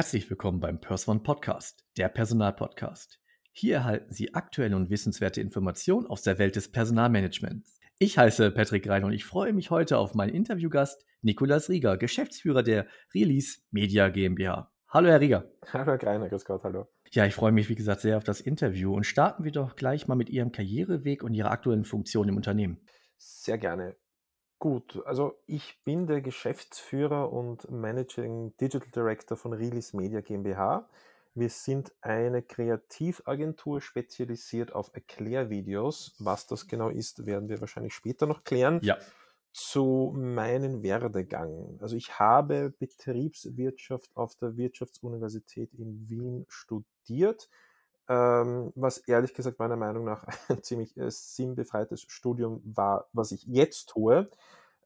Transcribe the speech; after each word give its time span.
Herzlich 0.00 0.30
willkommen 0.30 0.60
beim 0.60 0.80
Persone 0.80 1.20
Podcast, 1.20 1.84
der 1.98 2.08
Personalpodcast. 2.08 3.20
Hier 3.52 3.74
erhalten 3.74 4.10
Sie 4.14 4.32
aktuelle 4.32 4.74
und 4.74 4.88
wissenswerte 4.88 5.42
Informationen 5.42 6.06
aus 6.06 6.22
der 6.22 6.38
Welt 6.38 6.56
des 6.56 6.72
Personalmanagements. 6.72 7.78
Ich 7.98 8.16
heiße 8.16 8.50
Patrick 8.52 8.88
Rein 8.88 9.04
und 9.04 9.12
ich 9.12 9.26
freue 9.26 9.52
mich 9.52 9.70
heute 9.70 9.98
auf 9.98 10.14
meinen 10.14 10.34
Interviewgast 10.34 11.04
Nikolas 11.20 11.68
Rieger, 11.68 11.98
Geschäftsführer 11.98 12.62
der 12.62 12.86
Release 13.14 13.58
Media 13.72 14.08
GmbH. 14.08 14.72
Hallo, 14.88 15.10
Herr 15.10 15.20
Rieger. 15.20 15.50
Hallo, 15.70 15.84
Herr 15.84 15.98
Greiner, 15.98 16.30
grüß 16.30 16.46
Gott, 16.46 16.64
hallo. 16.64 16.88
Ja, 17.10 17.26
ich 17.26 17.34
freue 17.34 17.52
mich, 17.52 17.68
wie 17.68 17.74
gesagt, 17.74 18.00
sehr 18.00 18.16
auf 18.16 18.24
das 18.24 18.40
Interview 18.40 18.94
und 18.94 19.04
starten 19.04 19.44
wir 19.44 19.52
doch 19.52 19.76
gleich 19.76 20.08
mal 20.08 20.14
mit 20.14 20.30
Ihrem 20.30 20.50
Karriereweg 20.50 21.22
und 21.22 21.34
Ihrer 21.34 21.50
aktuellen 21.50 21.84
Funktion 21.84 22.26
im 22.26 22.38
Unternehmen. 22.38 22.80
Sehr 23.18 23.58
gerne. 23.58 23.96
Gut, 24.60 25.02
also 25.06 25.38
ich 25.46 25.82
bin 25.84 26.06
der 26.06 26.20
Geschäftsführer 26.20 27.32
und 27.32 27.70
Managing 27.70 28.54
Digital 28.58 28.90
Director 28.94 29.34
von 29.34 29.54
Release 29.54 29.96
Media 29.96 30.20
GmbH. 30.20 30.86
Wir 31.34 31.48
sind 31.48 31.94
eine 32.02 32.42
Kreativagentur 32.42 33.80
spezialisiert 33.80 34.74
auf 34.74 34.90
Erklärvideos. 34.92 36.14
Was 36.18 36.46
das 36.46 36.68
genau 36.68 36.90
ist, 36.90 37.24
werden 37.24 37.48
wir 37.48 37.62
wahrscheinlich 37.62 37.94
später 37.94 38.26
noch 38.26 38.44
klären. 38.44 38.80
Ja. 38.82 38.98
Zu 39.50 40.12
meinem 40.14 40.82
Werdegang. 40.82 41.78
Also 41.80 41.96
ich 41.96 42.18
habe 42.18 42.74
Betriebswirtschaft 42.78 44.14
auf 44.14 44.34
der 44.34 44.58
Wirtschaftsuniversität 44.58 45.72
in 45.72 46.06
Wien 46.10 46.44
studiert, 46.48 47.48
ähm, 48.10 48.72
was 48.74 48.98
ehrlich 48.98 49.34
gesagt 49.34 49.60
meiner 49.60 49.76
Meinung 49.76 50.04
nach 50.04 50.26
ein 50.48 50.62
ziemlich 50.64 50.96
äh, 50.96 51.10
sinnbefreites 51.10 52.02
Studium 52.08 52.60
war, 52.64 53.08
was 53.12 53.30
ich 53.30 53.44
jetzt 53.44 53.90
tue. 53.90 54.28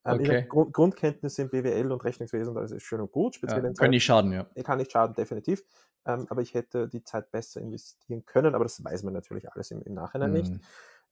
Ähm, 0.04 0.20
Okay. 0.20 0.44
Grund 0.46 0.74
Grundkenntnisse 0.74 1.40
im 1.40 1.48
BWL 1.48 1.90
und 1.90 2.04
Rechnungswesen, 2.04 2.54
das 2.54 2.70
ist 2.70 2.82
schön 2.82 3.00
und 3.00 3.10
gut, 3.10 3.36
speziell 3.36 3.64
Ja, 3.64 3.72
können 3.72 3.90
nicht 3.90 4.04
schaden, 4.04 4.30
ja. 4.32 4.46
kann 4.62 4.76
nicht 4.76 4.92
schaden, 4.92 5.14
definitiv. 5.14 5.64
Ähm, 6.04 6.26
aber 6.28 6.42
ich 6.42 6.52
hätte 6.52 6.86
die 6.86 7.02
Zeit 7.02 7.30
besser 7.30 7.62
investieren 7.62 8.26
können, 8.26 8.54
aber 8.54 8.64
das 8.64 8.84
weiß 8.84 9.02
man 9.04 9.14
natürlich 9.14 9.50
alles 9.50 9.70
im, 9.70 9.80
im 9.80 9.94
Nachhinein 9.94 10.32
nicht. 10.32 10.52
Hm. 10.52 10.60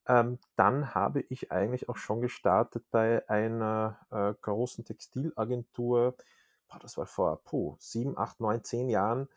Ähm, 0.07 0.39
dann 0.57 0.95
habe 0.95 1.25
ich 1.31 1.51
eigentlich 1.51 1.89
auch 1.89 1.97
schon 1.97 2.21
gestartet 2.21 2.85
bei 2.91 3.27
einer 3.31 3.99
äh, 4.11 4.35
großen 4.39 4.85
Textilagentur, 4.85 6.17
boah, 6.69 6.79
das 6.79 6.99
war 6.99 7.07
vor 7.07 7.43
puh, 7.43 7.77
sieben, 7.79 8.19
acht, 8.19 8.39
neun, 8.41 8.63
zehn 8.65 8.91
Jahren, 8.91 9.29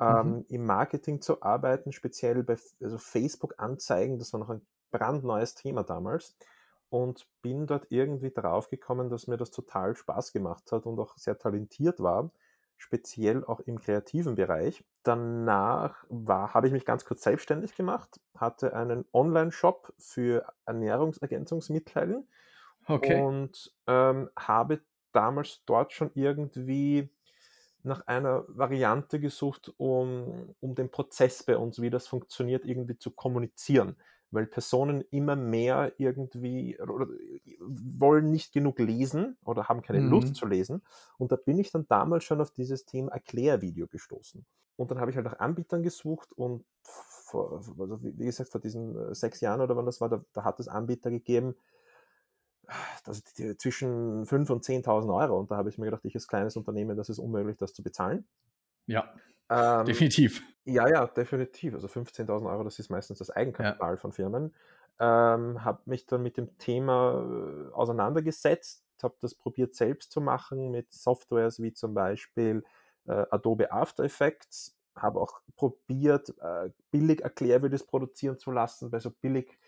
ähm, 0.00 0.44
Mhm. 0.44 0.48
im 0.48 0.64
Marketing 0.66 1.20
zu 1.20 1.42
arbeiten, 1.42 1.92
speziell 1.92 2.42
bei 2.44 2.56
also 2.82 2.98
Facebook-Anzeigen, 2.98 4.18
das 4.18 4.32
war 4.32 4.40
noch 4.40 4.50
ein 4.50 4.66
brandneues 4.90 5.54
Thema 5.54 5.84
damals. 5.84 6.36
Und 6.90 7.28
bin 7.42 7.66
dort 7.66 7.86
irgendwie 7.90 8.30
drauf 8.30 8.70
gekommen, 8.70 9.10
dass 9.10 9.26
mir 9.26 9.36
das 9.36 9.50
total 9.50 9.94
Spaß 9.94 10.32
gemacht 10.32 10.72
hat 10.72 10.86
und 10.86 10.98
auch 10.98 11.18
sehr 11.18 11.36
talentiert 11.38 12.00
war, 12.00 12.32
speziell 12.78 13.44
auch 13.44 13.60
im 13.60 13.78
kreativen 13.78 14.36
Bereich. 14.36 14.84
Danach 15.02 16.04
war, 16.08 16.54
habe 16.54 16.66
ich 16.66 16.72
mich 16.72 16.86
ganz 16.86 17.04
kurz 17.04 17.22
selbstständig 17.22 17.74
gemacht, 17.74 18.20
hatte 18.34 18.74
einen 18.74 19.04
Online-Shop 19.12 19.92
für 19.98 20.46
Ernährungsergänzungsmittel 20.64 22.26
Okay. 22.88 23.26
und 23.26 23.74
ähm, 23.86 24.30
habe 24.38 24.80
damals 25.12 25.62
dort 25.66 25.92
schon 25.92 26.10
irgendwie 26.14 27.10
nach 27.82 28.06
einer 28.06 28.44
Variante 28.48 29.20
gesucht, 29.20 29.72
um, 29.76 30.54
um 30.60 30.74
den 30.74 30.90
Prozess 30.90 31.42
bei 31.44 31.56
uns, 31.56 31.80
wie 31.80 31.90
das 31.90 32.06
funktioniert, 32.08 32.66
irgendwie 32.66 32.98
zu 32.98 33.10
kommunizieren. 33.12 33.96
Weil 34.30 34.46
Personen 34.46 35.02
immer 35.10 35.36
mehr 35.36 35.94
irgendwie 35.98 36.78
oder, 36.80 37.06
wollen 37.60 38.30
nicht 38.30 38.52
genug 38.52 38.78
lesen 38.78 39.36
oder 39.44 39.68
haben 39.68 39.82
keine 39.82 40.00
Lust 40.00 40.34
Mhm. 40.34 40.36
zu 40.36 40.46
lesen. 40.46 40.82
Und 41.18 41.32
da 41.32 41.36
bin 41.36 41.58
ich 41.58 41.70
dann 41.70 41.86
damals 41.88 42.24
schon 42.24 42.40
auf 42.40 42.50
dieses 42.50 42.84
Thema 42.84 43.12
Erklärvideo 43.12 43.86
gestoßen. 43.88 44.44
Und 44.76 44.90
dann 44.90 45.00
habe 45.00 45.10
ich 45.10 45.16
halt 45.16 45.26
nach 45.26 45.38
Anbietern 45.40 45.82
gesucht 45.82 46.32
und 46.32 46.64
vor, 46.82 47.52
also 47.56 48.02
wie 48.02 48.18
wie 48.18 48.24
gesagt, 48.26 48.50
vor 48.50 48.60
diesen 48.60 48.96
äh, 49.10 49.14
sechs 49.14 49.40
Jahren 49.40 49.60
oder 49.60 49.76
wann 49.76 49.86
das 49.86 50.00
war, 50.00 50.08
da, 50.08 50.24
da 50.32 50.44
hat 50.44 50.60
es 50.60 50.68
Anbieter 50.68 51.10
gegeben, 51.10 51.56
das 53.04 53.22
die, 53.24 53.56
zwischen 53.56 54.26
5.000 54.26 54.52
und 54.52 54.64
10.000 54.64 55.14
Euro. 55.14 55.38
Und 55.38 55.50
da 55.50 55.56
habe 55.56 55.68
ich 55.70 55.78
mir 55.78 55.86
gedacht, 55.86 56.04
ich 56.04 56.14
als 56.14 56.28
kleines 56.28 56.56
Unternehmen, 56.56 56.96
das 56.96 57.08
ist 57.08 57.18
unmöglich, 57.18 57.56
das 57.56 57.74
zu 57.74 57.82
bezahlen. 57.82 58.26
Ja, 58.86 59.14
Ähm, 59.50 59.86
definitiv. 59.86 60.42
ja, 60.66 60.88
ja, 60.88 61.06
definitiv. 61.06 61.74
Also 61.74 61.88
15.000 61.88 62.50
Euro, 62.50 62.64
das 62.64 62.78
ist 62.78 62.90
meistens 62.90 63.18
das 63.18 63.30
Ja. 63.58 63.78
Eigenkapital 63.80 63.96
von 63.98 64.12
Firmen. 64.12 64.54
Ähm, 65.00 65.64
habe 65.64 65.82
mich 65.86 66.06
dann 66.06 66.22
mit 66.22 66.36
dem 66.36 66.58
Thema 66.58 67.68
äh, 67.70 67.74
auseinandergesetzt, 67.74 68.84
habe 69.02 69.16
das 69.20 69.34
probiert 69.34 69.74
selbst 69.74 70.12
zu 70.12 70.20
machen 70.20 70.70
mit 70.72 70.92
Softwares 70.92 71.62
wie 71.62 71.72
zum 71.74 71.94
Beispiel 71.94 72.64
äh, 73.06 73.26
Adobe 73.30 73.72
After 73.72 74.04
Effects. 74.04 74.76
Habe 74.96 75.20
auch 75.20 75.40
probiert, 75.56 76.34
äh, 76.40 76.70
billig 76.90 77.22
Erklärvideos 77.22 77.86
produzieren 77.86 78.38
zu 78.38 78.50
lassen 78.52 78.90
bei 78.90 79.00
so 79.00 79.10
billig, 79.12 79.58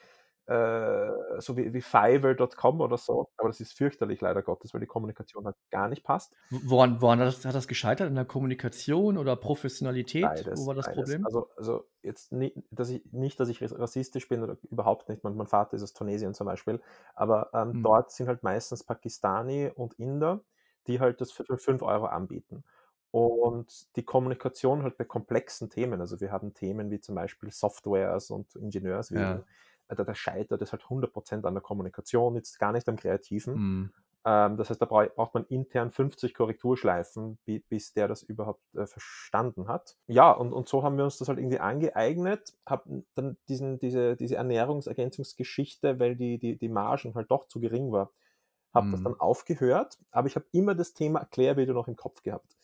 so 1.40 1.56
wie, 1.56 1.72
wie 1.74 1.80
Fiverr.com 1.82 2.80
oder 2.80 2.98
so. 2.98 3.30
Aber 3.36 3.48
das 3.48 3.60
ist 3.60 3.72
fürchterlich, 3.76 4.20
leider 4.20 4.42
Gottes, 4.42 4.74
weil 4.74 4.80
die 4.80 4.86
Kommunikation 4.86 5.44
halt 5.46 5.56
gar 5.70 5.88
nicht 5.88 6.04
passt. 6.04 6.34
Woran, 6.52 7.00
woran 7.02 7.18
hat, 7.20 7.26
das, 7.28 7.44
hat 7.44 7.54
das 7.56 7.66
gescheitert? 7.68 8.08
In 8.08 8.14
der 8.16 8.24
Kommunikation 8.24 9.18
oder 9.18 9.34
Professionalität? 9.36 10.48
Wo 10.52 10.64
Beides, 10.64 10.66
war 10.66 10.74
das 10.76 10.88
beides. 10.88 10.92
Problem? 10.92 11.26
Also, 11.26 11.48
also 11.56 11.88
jetzt 12.02 12.30
nicht, 12.32 12.54
dass 12.70 12.90
ich 12.90 13.02
nicht, 13.10 13.40
dass 13.40 13.48
ich 13.48 13.62
rassistisch 13.62 14.28
bin 14.28 14.42
oder 14.42 14.58
überhaupt 14.70 15.08
nicht. 15.08 15.24
Mein, 15.24 15.34
mein 15.34 15.46
Vater 15.46 15.76
ist 15.76 15.82
aus 15.82 15.94
Tunesien 15.94 16.34
zum 16.34 16.46
Beispiel, 16.46 16.82
aber 17.14 17.50
ähm, 17.54 17.74
Hm. 17.74 17.82
dort 17.82 18.10
sind 18.12 18.28
halt 18.28 18.42
meistens 18.42 18.84
Pakistani 18.84 19.70
und 19.74 19.94
Inder, 19.94 20.44
die 20.86 21.00
halt 21.00 21.22
das 21.22 21.32
für 21.32 21.44
5 21.56 21.80
Euro 21.82 22.06
anbieten. 22.06 22.64
Und 23.12 23.96
die 23.96 24.04
Kommunikation 24.04 24.82
halt 24.82 24.98
bei 24.98 25.04
komplexen 25.04 25.70
Themen, 25.70 26.00
also 26.00 26.20
wir 26.20 26.30
haben 26.30 26.52
Themen 26.54 26.90
wie 26.90 27.00
zum 27.00 27.14
Beispiel 27.14 27.50
Softwares 27.50 28.30
und 28.30 28.54
Ingenieurswesen, 28.56 29.42
Ja. 29.42 29.46
Da, 29.96 30.04
da 30.04 30.14
scheitert 30.14 30.62
es 30.62 30.72
halt 30.72 30.88
100% 30.90 31.44
an 31.46 31.54
der 31.54 31.62
Kommunikation, 31.62 32.34
jetzt 32.36 32.58
gar 32.58 32.72
nicht 32.72 32.88
am 32.88 32.96
Kreativen. 32.96 33.54
Hm. 33.54 33.90
Ähm, 34.24 34.56
das 34.56 34.70
heißt, 34.70 34.80
da 34.82 34.86
brau- 34.86 35.08
braucht 35.08 35.34
man 35.34 35.46
intern 35.46 35.90
50 35.92 36.34
Korrekturschleifen, 36.34 37.38
bi- 37.44 37.64
bis 37.68 37.92
der 37.94 38.08
das 38.08 38.22
überhaupt 38.22 38.62
äh, 38.74 38.86
verstanden 38.86 39.68
hat. 39.68 39.96
Ja, 40.08 40.30
und, 40.32 40.52
und 40.52 40.68
so 40.68 40.82
haben 40.82 40.96
wir 40.98 41.04
uns 41.04 41.18
das 41.18 41.28
halt 41.28 41.38
irgendwie 41.38 41.60
angeeignet, 41.60 42.52
haben 42.66 43.06
dann 43.14 43.38
diesen, 43.48 43.78
diese, 43.78 44.16
diese 44.16 44.36
Ernährungsergänzungsgeschichte, 44.36 45.98
weil 46.00 46.16
die, 46.16 46.38
die, 46.38 46.58
die 46.58 46.68
Margen 46.68 47.14
halt 47.14 47.30
doch 47.30 47.46
zu 47.48 47.60
gering 47.60 47.92
war, 47.92 48.12
habe 48.74 48.88
das 48.90 49.00
Hm. 49.00 49.04
dann 49.04 49.18
aufgehört, 49.20 49.98
aber 50.10 50.28
ich 50.28 50.36
habe 50.36 50.46
immer 50.52 50.74
das 50.74 50.94
Thema 50.94 51.20
Erklärvideo 51.20 51.74
noch 51.74 51.88
im 51.88 51.96
Kopf 51.96 52.22
gehabt 52.22 52.56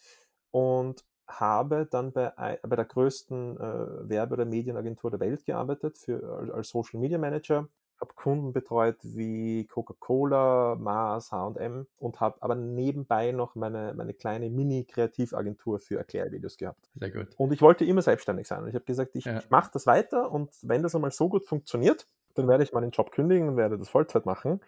und 0.50 1.04
habe 1.28 1.86
dann 1.90 2.12
bei, 2.12 2.36
ei- 2.38 2.58
bei 2.62 2.76
der 2.76 2.84
größten 2.84 3.56
äh, 3.58 4.08
Werbe- 4.08 4.34
oder 4.34 4.44
Medienagentur 4.44 5.10
der 5.10 5.20
Welt 5.20 5.44
gearbeitet 5.44 5.98
für, 5.98 6.22
als- 6.38 6.50
als 6.50 6.68
Social 6.70 7.00
Media 7.00 7.18
Manager, 7.18 7.68
habe 8.00 8.12
Kunden 8.14 8.52
betreut 8.52 8.98
wie 9.02 9.66
Coca-Cola, 9.66 10.76
Mars, 10.78 11.32
H&M 11.32 11.86
und 11.98 12.20
habe 12.20 12.36
aber 12.40 12.54
nebenbei 12.54 13.32
noch 13.32 13.54
meine, 13.54 13.94
meine 13.94 14.12
kleine 14.12 14.50
Mini-Kreativagentur 14.50 15.78
für 15.78 15.96
Erklärvideos 15.98 16.56
gehabt. 16.58 16.88
Sehr 16.94 17.10
gut. 17.10 17.28
Und 17.38 17.52
ich 17.52 17.62
wollte 17.62 17.84
immer 17.84 18.02
selbstständig 18.02 18.46
sein. 18.46 18.62
Und 18.62 18.68
ich 18.68 18.74
habe 18.74 18.84
gesagt, 18.84 19.14
ich, 19.14 19.24
Ja. 19.24 19.38
ich 19.38 19.50
mache 19.50 19.70
das 19.72 19.86
weiter 19.86 20.30
und 20.30 20.50
wenn 20.62 20.82
das 20.82 20.94
einmal 20.94 21.10
so 21.10 21.28
gut 21.28 21.46
funktioniert, 21.46 22.06
dann 22.34 22.48
werde 22.48 22.64
ich 22.64 22.72
meinen 22.72 22.90
Job 22.90 23.12
kündigen 23.12 23.48
und 23.48 23.56
werde 23.56 23.78
das 23.78 23.88
Vollzeit 23.88 24.26
machen. 24.26 24.60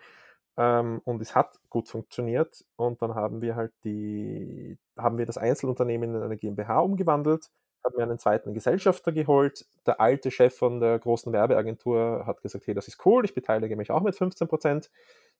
Ähm, 0.58 1.00
und 1.04 1.22
es 1.22 1.34
hat 1.34 1.58
gut 1.70 1.88
funktioniert. 1.88 2.64
Und 2.76 3.00
dann 3.02 3.14
haben 3.14 3.42
wir 3.42 3.56
halt 3.56 3.72
die, 3.84 4.78
haben 4.98 5.18
wir 5.18 5.26
das 5.26 5.38
Einzelunternehmen 5.38 6.14
in 6.16 6.22
eine 6.22 6.36
GmbH 6.36 6.80
umgewandelt, 6.80 7.48
haben 7.84 7.96
mir 7.96 8.02
einen 8.02 8.18
zweiten 8.18 8.54
Gesellschafter 8.54 9.12
geholt. 9.12 9.66
Der 9.86 10.00
alte 10.00 10.30
Chef 10.30 10.56
von 10.56 10.80
der 10.80 10.98
großen 10.98 11.32
Werbeagentur 11.32 12.24
hat 12.26 12.42
gesagt, 12.42 12.66
hey, 12.66 12.74
das 12.74 12.88
ist 12.88 13.04
cool, 13.06 13.24
ich 13.24 13.34
beteilige 13.34 13.76
mich 13.76 13.90
auch 13.90 14.02
mit 14.02 14.16
15 14.16 14.48
Prozent. 14.48 14.90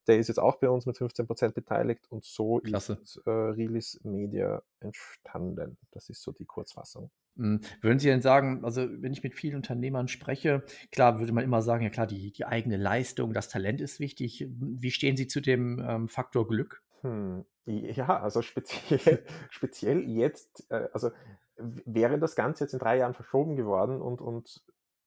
Der 0.07 0.19
ist 0.19 0.29
jetzt 0.29 0.39
auch 0.39 0.57
bei 0.57 0.71
uns 0.71 0.87
mit 0.87 0.97
15 0.97 1.27
Prozent 1.27 1.55
beteiligt 1.55 2.07
und 2.09 2.25
so 2.25 2.59
Klasse. 2.59 2.99
ist 3.03 3.21
äh, 3.27 3.31
Release 3.31 3.99
Media 4.09 4.63
entstanden. 4.81 5.77
Das 5.91 6.09
ist 6.09 6.23
so 6.23 6.33
die 6.33 6.47
Kurzfassung. 6.47 7.11
Hm, 7.37 7.61
Würden 7.83 7.99
Sie 7.99 8.09
denn 8.09 8.23
sagen, 8.23 8.65
also 8.65 8.87
wenn 8.89 9.13
ich 9.13 9.23
mit 9.23 9.35
vielen 9.35 9.57
Unternehmern 9.57 10.09
spreche, 10.09 10.65
klar 10.91 11.21
würde 11.21 11.33
man 11.33 11.45
immer 11.45 11.63
sagen, 11.63 11.85
ja 11.85 11.91
klar, 11.91 12.07
die, 12.07 12.33
die 12.33 12.45
eigene 12.45 12.77
Leistung, 12.77 13.33
das 13.33 13.49
Talent 13.49 13.81
ist 13.81 14.01
wichtig. 14.01 14.47
Wie 14.51 14.91
stehen 14.91 15.17
Sie 15.17 15.27
zu 15.27 15.41
dem 15.41 15.85
ähm, 15.87 16.09
Faktor 16.09 16.49
Glück? 16.49 16.83
Hm, 17.03 17.45
ja, 17.67 18.21
also 18.21 18.43
speziell, 18.43 19.23
speziell 19.51 20.03
jetzt, 20.09 20.67
äh, 20.71 20.89
also 20.93 21.11
wäre 21.59 22.19
das 22.19 22.37
Ganze 22.37 22.65
jetzt 22.65 22.73
in 22.73 22.79
drei 22.79 22.99
Jahren 22.99 23.15
verschoben 23.15 23.57
geworden 23.57 24.01
und, 24.01 24.21
und, 24.21 24.65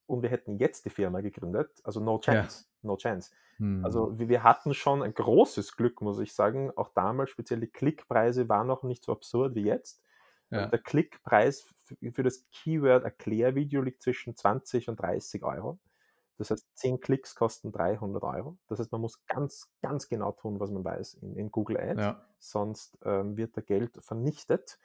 und 0.07 0.21
wir 0.21 0.29
hätten 0.29 0.57
jetzt 0.57 0.85
die 0.85 0.89
Firma 0.89 1.21
gegründet, 1.21 1.79
also 1.83 1.99
no 1.99 2.19
Ja. 2.27 2.43
chance, 2.43 2.65
no 2.81 2.97
chance. 2.97 3.31
Hm. 3.57 3.85
Also 3.85 4.17
wir 4.19 4.29
wir 4.29 4.43
hatten 4.43 4.73
schon 4.73 5.03
ein 5.03 5.13
großes 5.13 5.75
Glück, 5.77 6.01
muss 6.01 6.19
ich 6.19 6.33
sagen. 6.33 6.71
Auch 6.75 6.89
damals, 6.93 7.29
speziell 7.31 7.59
die 7.59 7.67
Klickpreise 7.67 8.49
waren 8.49 8.67
noch 8.67 8.83
nicht 8.83 9.03
so 9.03 9.11
absurd 9.11 9.55
wie 9.55 9.63
jetzt. 9.63 10.01
ja. 10.49 10.67
Der 10.67 10.79
Klickpreis 10.79 11.65
für 12.13 12.23
das 12.23 12.45
Keyword 12.51 13.03
Erklärvideo 13.05 13.81
liegt 13.81 14.01
zwischen 14.03 14.35
20 14.35 14.89
und 14.89 14.97
30 14.99 15.43
Euro. 15.43 15.79
Das 16.37 16.49
heißt, 16.51 16.67
10 16.75 16.99
Klicks 16.99 17.35
kosten 17.35 17.71
300 17.71 18.23
Euro. 18.23 18.57
Das 18.67 18.79
heißt, 18.79 18.91
man 18.91 19.01
muss 19.01 19.23
ganz, 19.27 19.71
ganz 19.81 20.09
genau 20.09 20.31
tun, 20.31 20.59
was 20.59 20.71
man 20.71 20.83
weiß 20.83 21.13
in, 21.15 21.35
in 21.37 21.51
Google 21.51 21.77
Ads, 21.77 22.01
ja. 22.01 22.25
sonst 22.39 22.97
ähm, 23.05 23.37
wird 23.37 23.55
da 23.55 23.61
Geld 23.61 23.97
vernichtet. 24.01 24.79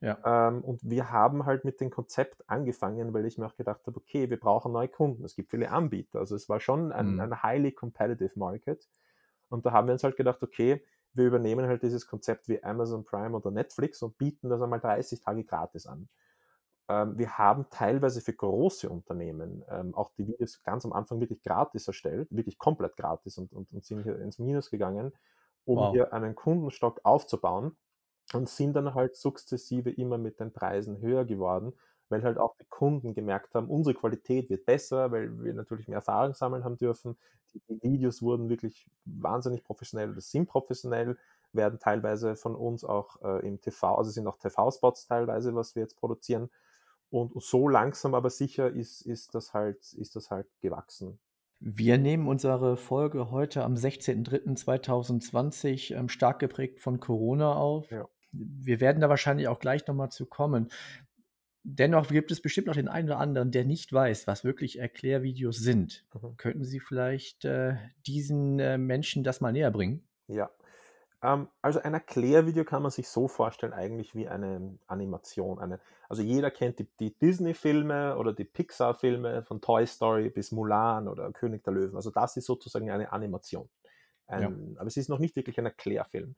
Ja. 0.00 0.24
Ähm, 0.24 0.62
und 0.64 0.80
wir 0.88 1.10
haben 1.10 1.46
halt 1.46 1.64
mit 1.64 1.80
dem 1.80 1.90
Konzept 1.90 2.48
angefangen, 2.48 3.14
weil 3.14 3.26
ich 3.26 3.38
mir 3.38 3.46
auch 3.46 3.56
gedacht 3.56 3.86
habe, 3.86 3.98
okay, 3.98 4.28
wir 4.30 4.38
brauchen 4.40 4.72
neue 4.72 4.88
Kunden. 4.88 5.24
Es 5.24 5.34
gibt 5.36 5.50
viele 5.50 5.70
Anbieter. 5.70 6.18
Also 6.20 6.36
es 6.36 6.48
war 6.48 6.60
schon 6.60 6.92
ein, 6.92 7.18
Mhm. 7.18 7.20
ein 7.20 7.42
highly 7.42 7.72
competitive 7.72 8.38
market. 8.38 8.88
Und 9.48 9.66
da 9.66 9.72
haben 9.72 9.88
wir 9.88 9.92
uns 9.94 10.04
halt 10.04 10.16
gedacht, 10.16 10.42
okay, 10.42 10.84
wir 11.14 11.26
übernehmen 11.26 11.66
halt 11.66 11.82
dieses 11.82 12.06
Konzept 12.06 12.48
wie 12.48 12.62
Amazon 12.62 13.04
Prime 13.04 13.36
oder 13.36 13.50
Netflix 13.50 14.02
und 14.02 14.18
bieten 14.18 14.48
das 14.50 14.60
einmal 14.62 14.80
30 14.80 15.22
Tage 15.22 15.44
gratis 15.44 15.86
an. 15.86 16.08
Ähm, 16.88 17.18
wir 17.18 17.38
haben 17.38 17.66
teilweise 17.70 18.20
für 18.20 18.32
große 18.32 18.88
Unternehmen 18.90 19.64
ähm, 19.68 19.94
auch 19.94 20.12
die 20.14 20.26
Videos 20.26 20.62
ganz 20.62 20.84
am 20.84 20.92
Anfang 20.92 21.20
wirklich 21.20 21.42
gratis 21.42 21.86
erstellt, 21.88 22.28
wirklich 22.30 22.58
komplett 22.58 22.96
gratis 22.96 23.38
und, 23.38 23.52
und, 23.52 23.72
und 23.72 23.84
sind 23.84 24.02
hier 24.02 24.18
ins 24.20 24.38
Minus 24.38 24.70
gegangen, 24.70 25.12
um 25.64 25.84
Wow. 25.84 25.86
hier 25.86 26.12
einen 26.12 26.34
Kundenstock 26.34 27.00
aufzubauen 27.04 27.76
und 28.32 28.48
sind 28.48 28.74
dann 28.74 28.94
halt 28.94 29.16
sukzessive 29.16 29.90
immer 29.90 30.18
mit 30.18 30.40
den 30.40 30.52
Preisen 30.52 31.00
höher 31.00 31.24
geworden, 31.24 31.72
weil 32.08 32.22
halt 32.22 32.38
auch 32.38 32.56
die 32.56 32.66
Kunden 32.66 33.14
gemerkt 33.14 33.54
haben, 33.54 33.68
unsere 33.68 33.94
Qualität 33.94 34.50
wird 34.50 34.66
besser, 34.66 35.10
weil 35.10 35.42
wir 35.42 35.54
natürlich 35.54 35.88
mehr 35.88 35.96
Erfahrung 35.96 36.34
sammeln 36.34 36.64
haben 36.64 36.76
dürfen. 36.76 37.16
Die, 37.54 37.60
Videos 37.82 38.22
wurden 38.22 38.48
wirklich 38.48 38.86
wahnsinnig 39.04 39.64
professionell 39.64 40.10
oder 40.10 40.20
sind 40.20 40.46
professionell, 40.46 41.16
werden 41.52 41.80
teilweise 41.80 42.36
von 42.36 42.54
uns 42.54 42.84
auch 42.84 43.20
äh, 43.22 43.46
im 43.46 43.60
TV, 43.60 43.96
also 43.96 44.10
sind 44.10 44.28
auch 44.28 44.38
TV-Spots 44.38 45.06
teilweise, 45.06 45.54
was 45.54 45.74
wir 45.74 45.82
jetzt 45.82 45.96
produzieren. 45.96 46.48
Und 47.10 47.32
so 47.42 47.68
langsam 47.68 48.14
aber 48.14 48.30
sicher 48.30 48.70
ist, 48.70 49.02
ist, 49.02 49.34
das, 49.34 49.52
halt, 49.52 49.92
ist 49.94 50.14
das 50.14 50.30
halt 50.30 50.46
gewachsen. 50.60 51.18
Wir 51.58 51.98
nehmen 51.98 52.28
unsere 52.28 52.76
Folge 52.76 53.30
heute 53.30 53.64
am 53.64 53.74
16.03.2020 53.74 55.94
ähm, 55.94 56.08
stark 56.08 56.38
geprägt 56.38 56.80
von 56.80 57.00
Corona 57.00 57.54
auf. 57.54 57.90
Ja. 57.90 58.08
Wir 58.32 58.80
werden 58.80 59.00
da 59.00 59.08
wahrscheinlich 59.08 59.48
auch 59.48 59.58
gleich 59.58 59.86
nochmal 59.86 60.10
zu 60.10 60.26
kommen. 60.26 60.68
Dennoch 61.62 62.08
gibt 62.08 62.30
es 62.30 62.40
bestimmt 62.40 62.68
noch 62.68 62.74
den 62.74 62.88
einen 62.88 63.08
oder 63.08 63.18
anderen, 63.18 63.50
der 63.50 63.64
nicht 63.64 63.92
weiß, 63.92 64.26
was 64.26 64.44
wirklich 64.44 64.78
Erklärvideos 64.78 65.58
sind. 65.58 66.06
Mhm. 66.14 66.36
Könnten 66.36 66.64
Sie 66.64 66.80
vielleicht 66.80 67.44
äh, 67.44 67.76
diesen 68.06 68.58
äh, 68.58 68.78
Menschen 68.78 69.24
das 69.24 69.40
mal 69.40 69.52
näher 69.52 69.70
bringen? 69.70 70.08
Ja. 70.26 70.50
Ähm, 71.22 71.48
also 71.60 71.80
ein 71.80 71.92
Erklärvideo 71.92 72.64
kann 72.64 72.82
man 72.82 72.90
sich 72.90 73.08
so 73.08 73.28
vorstellen, 73.28 73.72
eigentlich 73.74 74.14
wie 74.14 74.26
eine 74.26 74.78
Animation. 74.86 75.58
Eine, 75.58 75.80
also 76.08 76.22
jeder 76.22 76.50
kennt 76.50 76.78
die, 76.78 76.88
die 76.98 77.16
Disney-Filme 77.18 78.16
oder 78.16 78.32
die 78.32 78.44
Pixar-Filme 78.44 79.42
von 79.42 79.60
Toy 79.60 79.86
Story 79.86 80.30
bis 80.30 80.52
Mulan 80.52 81.08
oder 81.08 81.30
König 81.32 81.62
der 81.64 81.74
Löwen. 81.74 81.96
Also 81.96 82.10
das 82.10 82.36
ist 82.38 82.46
sozusagen 82.46 82.90
eine 82.90 83.12
Animation. 83.12 83.68
Ein, 84.26 84.76
Aber 84.78 84.86
es 84.86 84.96
ist 84.96 85.08
noch 85.08 85.18
nicht 85.18 85.34
wirklich 85.36 85.58
ein 85.58 85.66
Erklärfilm. 85.66 86.36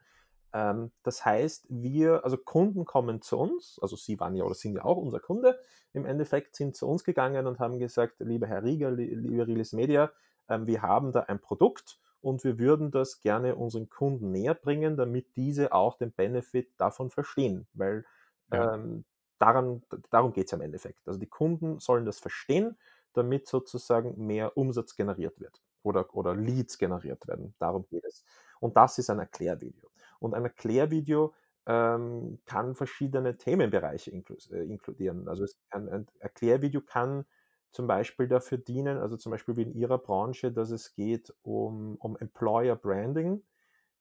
Ähm, 0.54 0.93
das 1.02 1.25
heißt, 1.25 1.66
wir, 1.70 2.25
also 2.25 2.37
Kunden 2.37 2.84
kommen 2.84 3.22
zu 3.22 3.38
uns, 3.38 3.78
also 3.81 3.96
Sie 3.96 4.20
waren 4.20 4.34
ja 4.37 4.44
oder 4.44 4.54
sind 4.54 4.75
ja 4.75 4.84
auch 4.84 4.96
unser 4.99 5.20
Kunde, 5.20 5.58
im 5.93 6.04
Endeffekt 6.06 6.56
sind 6.56 6.76
zu 6.76 6.87
uns 6.88 7.04
gegangen 7.04 7.46
und 7.46 7.58
haben 7.58 7.78
gesagt, 7.78 8.16
lieber 8.20 8.46
Herr 8.46 8.62
Rieger, 8.64 8.90
li- 8.90 9.14
liebe 9.14 9.46
Rilis 9.46 9.72
Media, 9.72 10.12
ähm, 10.49 10.66
wir 10.66 10.82
haben 10.82 11.12
da 11.12 11.20
ein 11.20 11.40
Produkt 11.40 11.99
und 12.20 12.44
wir 12.44 12.58
würden 12.58 12.90
das 12.90 13.20
gerne 13.20 13.56
unseren 13.56 13.88
Kunden 13.88 14.31
näher 14.31 14.54
bringen, 14.54 14.96
damit 14.96 15.37
diese 15.37 15.72
auch 15.72 15.96
den 15.96 16.12
Benefit 16.12 16.70
davon 16.78 17.10
verstehen, 17.10 17.66
weil 17.72 18.05
Ja. 18.48 18.69
ähm, 18.75 19.05
daran, 19.38 19.82
darum 20.10 20.32
geht 20.32 20.46
es 20.46 20.50
ja 20.52 20.56
im 20.58 20.62
Endeffekt. 20.62 21.06
Also 21.06 21.19
die 21.19 21.28
Kunden 21.28 21.78
sollen 21.81 22.05
das 22.05 22.20
verstehen, 22.20 22.78
damit 23.14 23.46
sozusagen 23.48 24.26
mehr 24.26 24.56
Umsatz 24.56 24.96
generiert 24.96 25.40
wird 25.40 25.62
oder, 25.82 26.14
oder 26.14 26.34
Leads 26.34 26.78
generiert 26.78 27.26
werden. 27.26 27.55
Darum 27.58 27.87
geht 27.88 28.05
es. 28.05 28.25
Und 28.60 28.76
das 28.76 28.98
ist 28.98 29.10
ein 29.10 29.19
Erklärvideo. 29.19 29.90
Und 30.22 30.34
ein 30.34 30.44
Erklärvideo 30.44 31.34
ähm, 31.66 32.40
kann 32.46 32.74
verschiedene 32.74 33.36
Themenbereiche 33.36 34.10
äh, 34.12 34.64
inkludieren. 34.64 35.28
Also 35.28 35.44
es, 35.44 35.60
ein, 35.70 36.06
Erklärvideo 36.19 36.80
kann 36.82 37.26
zum 37.72 37.86
Beispiel 37.86 38.28
dafür 38.28 38.58
dienen, 38.58 38.98
also 38.98 39.16
zum 39.16 39.30
Beispiel 39.32 39.56
wie 39.56 39.62
in 39.62 39.74
Ihrer 39.74 39.98
Branche, 39.98 40.52
dass 40.52 40.70
es 40.70 40.94
geht 40.94 41.34
um, 41.42 41.96
um 41.96 42.16
Employer 42.16 42.76
Branding, 42.76 43.44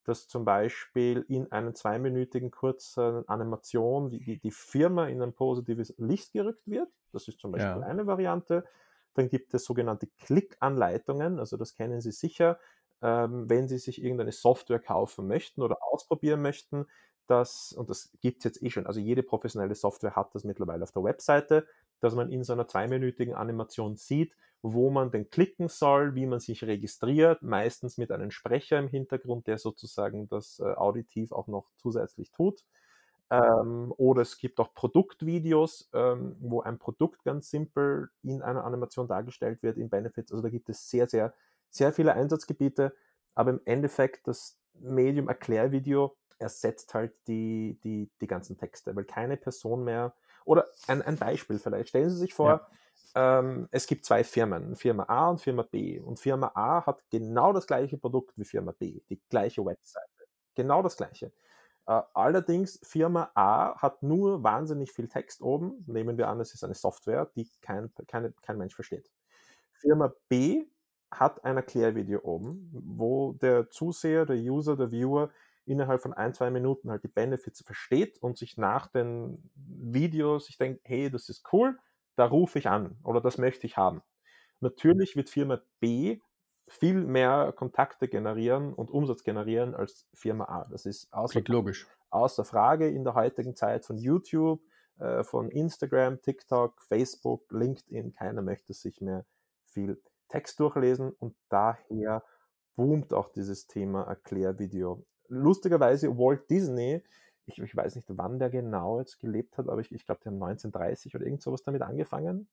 dass 0.04 0.28
zum 0.28 0.46
Beispiel 0.46 1.26
in 1.28 1.52
einer 1.52 1.74
zweiminütigen 1.74 2.50
kurzen 2.52 3.28
Animation 3.28 4.10
die, 4.10 4.24
die, 4.24 4.40
die 4.40 4.52
Firma 4.52 5.08
in 5.08 5.22
ein 5.22 5.34
positives 5.34 5.94
Licht 5.98 6.34
gerückt 6.34 6.68
wird. 6.68 6.90
Das 7.12 7.28
ist 7.28 7.40
zum 7.40 7.52
Beispiel 7.52 7.84
Ja. 7.84 7.84
eine 7.84 8.08
Variante. 8.08 8.66
Dann 9.14 9.30
gibt 9.30 9.54
es 9.54 9.66
sogenannte 9.66 10.08
Klickanleitungen, 10.08 11.38
also 11.40 11.58
das 11.58 11.76
kennen 11.76 12.02
Sie 12.02 12.12
sicher, 12.12 12.60
ähm, 13.02 13.50
wenn 13.50 13.68
Sie 13.68 13.78
sich 13.78 14.02
irgendeine 14.04 14.32
Software 14.32 14.80
kaufen 14.80 15.28
möchten 15.28 15.62
oder 15.62 15.78
ausprobieren 15.82 16.42
möchten, 16.42 16.88
dass, 17.28 17.74
und 17.74 17.90
das 17.90 18.12
gibt 18.22 18.40
es 18.40 18.44
jetzt 18.46 18.64
eh 18.64 18.70
schon, 18.70 18.88
also 18.88 19.00
jede 19.00 19.24
professionelle 19.24 19.76
Software 19.76 20.16
hat 20.16 20.36
das 20.36 20.44
mittlerweile 20.44 20.84
auf 20.84 20.92
der 20.92 21.04
Webseite, 21.04 21.66
dass 22.00 22.16
man 22.16 22.30
in 22.30 22.44
so 22.44 22.54
einer 22.54 22.68
zweiminütigen 22.68 23.34
Animation 23.34 23.96
sieht, 23.96 24.36
wo 24.62 24.90
man 24.92 25.12
denn 25.12 25.30
klicken 25.30 25.68
soll, 25.70 26.14
wie 26.16 26.26
man 26.28 26.40
sich 26.40 26.64
registriert, 26.64 27.42
meistens 27.42 27.98
mit 27.98 28.12
einem 28.12 28.32
Sprecher 28.32 28.78
im 28.80 28.88
Hintergrund, 28.88 29.48
der 29.48 29.58
sozusagen 29.58 30.28
das 30.28 30.60
äh, 30.60 30.74
auditiv 30.74 31.32
auch 31.32 31.48
noch 31.48 31.72
zusätzlich 31.78 32.32
tut. 32.32 32.64
Ähm, 33.32 33.94
oder 33.98 34.24
es 34.24 34.38
gibt 34.38 34.60
auch 34.60 34.74
Produktvideos, 34.74 35.90
ähm, 35.94 36.36
wo 36.42 36.62
ein 36.62 36.78
Produkt 36.80 37.24
ganz 37.24 37.50
simpel 37.50 38.10
in 38.24 38.42
einer 38.42 38.66
Animation 38.66 39.08
dargestellt 39.08 39.64
wird, 39.64 39.78
in 39.78 39.90
Benefits. 39.90 40.32
Also 40.32 40.44
da 40.44 40.50
gibt 40.50 40.70
es 40.70 40.90
sehr, 40.90 41.08
sehr, 41.08 41.34
sehr 41.72 41.92
viele 41.92 42.14
Einsatzgebiete, 42.14 42.96
aber 43.34 43.52
im 43.52 43.62
Endeffekt 43.66 44.28
das 44.28 44.60
Medium 44.74 45.28
Erklärvideo 45.28 46.16
ersetzt 46.38 46.94
halt 46.94 47.14
die, 47.28 47.80
die, 47.84 48.10
die 48.20 48.28
ganzen 48.28 48.58
Texte, 48.58 48.96
weil 48.96 49.06
keine 49.06 49.38
Person 49.38 49.84
mehr, 49.84 50.14
oder 50.44 50.68
ein, 50.88 51.02
ein 51.02 51.18
Beispiel 51.18 51.60
vielleicht, 51.60 51.90
stellen 51.90 52.10
Sie 52.10 52.18
sich 52.18 52.34
vor, 52.34 52.68
ähm, 53.14 53.68
es 53.72 53.88
gibt 53.88 54.06
zwei 54.06 54.24
Firmen, 54.24 54.76
Firma 54.76 55.04
A 55.04 55.30
und 55.30 55.42
Firma 55.42 55.64
B. 55.64 56.00
Und 56.00 56.20
Firma 56.20 56.52
A 56.56 56.86
hat 56.86 57.04
genau 57.10 57.54
das 57.54 57.68
gleiche 57.68 57.98
Produkt 57.98 58.38
wie 58.38 58.46
Firma 58.46 58.72
B, 58.72 59.02
die 59.10 59.22
gleiche 59.30 59.66
Webseite. 59.66 60.08
Genau 60.56 60.82
das 60.82 60.98
gleiche. 60.98 61.32
Äh, 61.88 62.02
allerdings, 62.14 62.80
Firma 62.84 63.32
A 63.36 63.76
hat 63.82 64.02
nur 64.02 64.44
wahnsinnig 64.44 64.92
viel 64.92 65.08
Text 65.08 65.42
oben. 65.42 65.84
Nehmen 65.88 66.18
wir 66.18 66.28
an, 66.28 66.40
es 66.40 66.54
ist 66.54 66.64
eine 66.64 66.76
Software, 66.76 67.30
die 67.36 67.50
kein, 67.62 67.92
keine, 68.08 68.34
kein 68.42 68.58
Mensch 68.58 68.76
versteht. 68.76 69.10
Firma 69.74 70.14
B 70.30 70.66
hat 71.12 71.44
ein 71.44 71.58
Erklärvideo 71.58 72.22
oben, 72.24 72.70
wo 72.72 73.34
der 73.34 73.70
Zuseher, 73.70 74.26
der 74.26 74.38
User, 74.38 74.78
der 74.78 74.92
Viewer 74.92 75.30
innerhalb 75.66 76.02
von 76.02 76.14
ein, 76.14 76.34
zwei 76.34 76.50
Minuten 76.50 76.90
halt 76.90 77.04
die 77.04 77.10
Benefits 77.10 77.62
versteht 77.64 78.18
und 78.20 78.38
sich 78.38 78.58
nach 78.58 78.88
den 78.88 79.52
Videos 79.56 80.46
sich 80.46 80.58
denkt, 80.58 80.82
hey, 80.86 81.10
das 81.10 81.30
ist 81.30 81.46
cool, 81.54 81.78
da 82.16 82.26
rufe 82.26 82.60
ich 82.60 82.68
an 82.68 82.98
oder 83.04 83.22
das 83.22 83.38
möchte 83.38 83.68
ich 83.68 83.78
haben. 83.78 84.02
Natürlich 84.60 85.16
wird 85.16 85.30
Firma 85.30 85.62
B 85.80 86.20
viel 86.68 87.06
mehr 87.06 87.52
Kontakte 87.56 88.08
generieren 88.08 88.74
und 88.74 88.92
Umsatz 88.92 89.24
generieren 89.24 89.76
als 89.76 90.08
Firma 90.14 90.46
A. 90.46 90.68
Das 90.72 90.86
ist 90.86 91.12
außer, 91.12 91.42
logisch. 91.48 91.88
außer 92.10 92.46
Frage 92.46 92.88
in 92.88 93.04
der 93.04 93.14
heutigen 93.14 93.56
Zeit 93.56 93.86
von 93.86 93.98
YouTube, 93.98 94.62
äh, 95.00 95.24
von 95.24 95.50
Instagram, 95.50 96.22
TikTok, 96.22 96.82
Facebook, 96.82 97.52
LinkedIn. 97.52 98.14
Keiner 98.14 98.42
möchte 98.42 98.74
sich 98.74 99.02
mehr 99.02 99.26
viel 99.66 100.02
Text 100.32 100.60
durchlesen 100.60 101.12
und 101.20 101.36
daher 101.50 102.24
boomt 102.76 103.14
auch 103.14 103.30
dieses 103.30 103.68
Thema 103.68 104.04
Erklärvideo. 104.04 105.06
Lustigerweise 105.28 106.18
Walt 106.18 106.50
Disney, 106.50 107.04
ich, 107.46 107.60
ich 107.60 107.76
weiß 107.76 107.96
nicht, 107.96 108.08
wann 108.10 108.40
der 108.40 108.50
genau 108.50 109.00
jetzt 109.00 109.20
gelebt 109.20 109.58
hat, 109.58 109.68
aber 109.68 109.82
ich, 109.82 109.92
ich 109.92 110.06
glaube, 110.06 110.22
die 110.24 110.30
haben 110.30 110.42
1930 110.42 111.16
oder 111.16 111.26
irgend 111.26 111.42
sowas 111.42 111.64
damit 111.64 111.82
angefangen, 111.82 112.50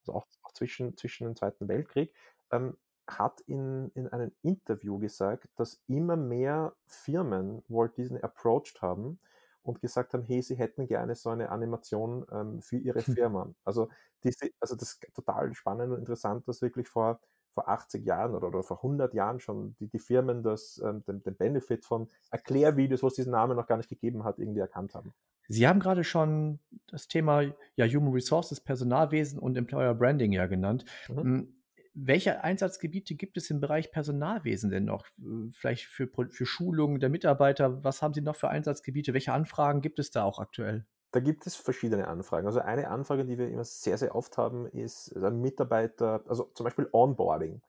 also 0.00 0.14
auch, 0.14 0.26
auch 0.42 0.52
zwischen, 0.52 0.96
zwischen 0.96 1.24
dem 1.24 1.36
Zweiten 1.36 1.68
Weltkrieg, 1.68 2.14
ähm, 2.50 2.76
hat 3.06 3.40
in, 3.42 3.90
in 3.94 4.08
einem 4.08 4.32
Interview 4.42 4.98
gesagt, 4.98 5.48
dass 5.56 5.82
immer 5.86 6.16
mehr 6.16 6.74
Firmen 6.86 7.62
Walt 7.68 7.96
Disney 7.96 8.20
approached 8.20 8.82
haben 8.82 9.18
und 9.68 9.82
gesagt 9.82 10.14
haben, 10.14 10.22
hey, 10.22 10.40
sie 10.40 10.56
hätten 10.56 10.86
gerne 10.86 11.14
so 11.14 11.28
eine 11.28 11.50
Animation 11.50 12.24
ähm, 12.32 12.62
für 12.62 12.78
ihre 12.78 13.02
Firma. 13.02 13.52
Also, 13.64 13.90
diese, 14.24 14.48
also 14.60 14.74
das 14.74 14.94
ist 14.94 15.14
total 15.14 15.52
spannend 15.54 15.92
und 15.92 15.98
interessant, 15.98 16.48
dass 16.48 16.62
wirklich 16.62 16.88
vor, 16.88 17.20
vor 17.52 17.68
80 17.68 18.04
Jahren 18.04 18.34
oder, 18.34 18.48
oder 18.48 18.62
vor 18.62 18.78
100 18.78 19.12
Jahren 19.12 19.40
schon 19.40 19.76
die, 19.78 19.88
die 19.88 19.98
Firmen 19.98 20.42
das, 20.42 20.80
ähm, 20.82 21.04
den, 21.04 21.22
den 21.22 21.36
Benefit 21.36 21.84
von 21.84 22.08
Erklärvideos, 22.30 23.02
wo 23.02 23.08
es 23.08 23.14
diesen 23.14 23.32
Namen 23.32 23.56
noch 23.56 23.66
gar 23.66 23.76
nicht 23.76 23.90
gegeben 23.90 24.24
hat, 24.24 24.38
irgendwie 24.38 24.60
erkannt 24.60 24.94
haben. 24.94 25.12
Sie 25.48 25.68
haben 25.68 25.80
gerade 25.80 26.04
schon 26.04 26.60
das 26.86 27.08
Thema 27.08 27.42
ja, 27.76 27.86
Human 27.86 28.12
Resources, 28.12 28.60
Personalwesen 28.60 29.38
und 29.38 29.56
Employer 29.56 29.94
Branding 29.94 30.32
ja 30.32 30.46
genannt. 30.46 30.86
Mhm. 31.08 31.57
Welche 32.00 32.44
Einsatzgebiete 32.44 33.14
gibt 33.14 33.36
es 33.36 33.50
im 33.50 33.60
Bereich 33.60 33.90
Personalwesen 33.92 34.70
denn 34.70 34.84
noch? 34.84 35.06
Vielleicht 35.52 35.86
für, 35.86 36.08
für 36.30 36.46
Schulungen 36.46 37.00
der 37.00 37.08
Mitarbeiter? 37.10 37.82
Was 37.84 38.00
haben 38.02 38.14
Sie 38.14 38.20
noch 38.20 38.36
für 38.36 38.48
Einsatzgebiete? 38.48 39.12
Welche 39.14 39.32
Anfragen 39.32 39.80
gibt 39.82 39.98
es 39.98 40.10
da 40.10 40.22
auch 40.24 40.38
aktuell? 40.38 40.86
Da 41.10 41.20
gibt 41.20 41.46
es 41.46 41.56
verschiedene 41.56 42.06
Anfragen. 42.06 42.46
Also 42.46 42.60
eine 42.60 42.88
Anfrage, 42.90 43.24
die 43.24 43.38
wir 43.38 43.48
immer 43.48 43.64
sehr, 43.64 43.96
sehr 43.96 44.14
oft 44.14 44.36
haben, 44.36 44.66
ist 44.66 45.14
ein 45.16 45.40
Mitarbeiter, 45.40 46.22
also 46.28 46.44
zum 46.54 46.64
Beispiel 46.64 46.88
Onboarding. 46.92 47.62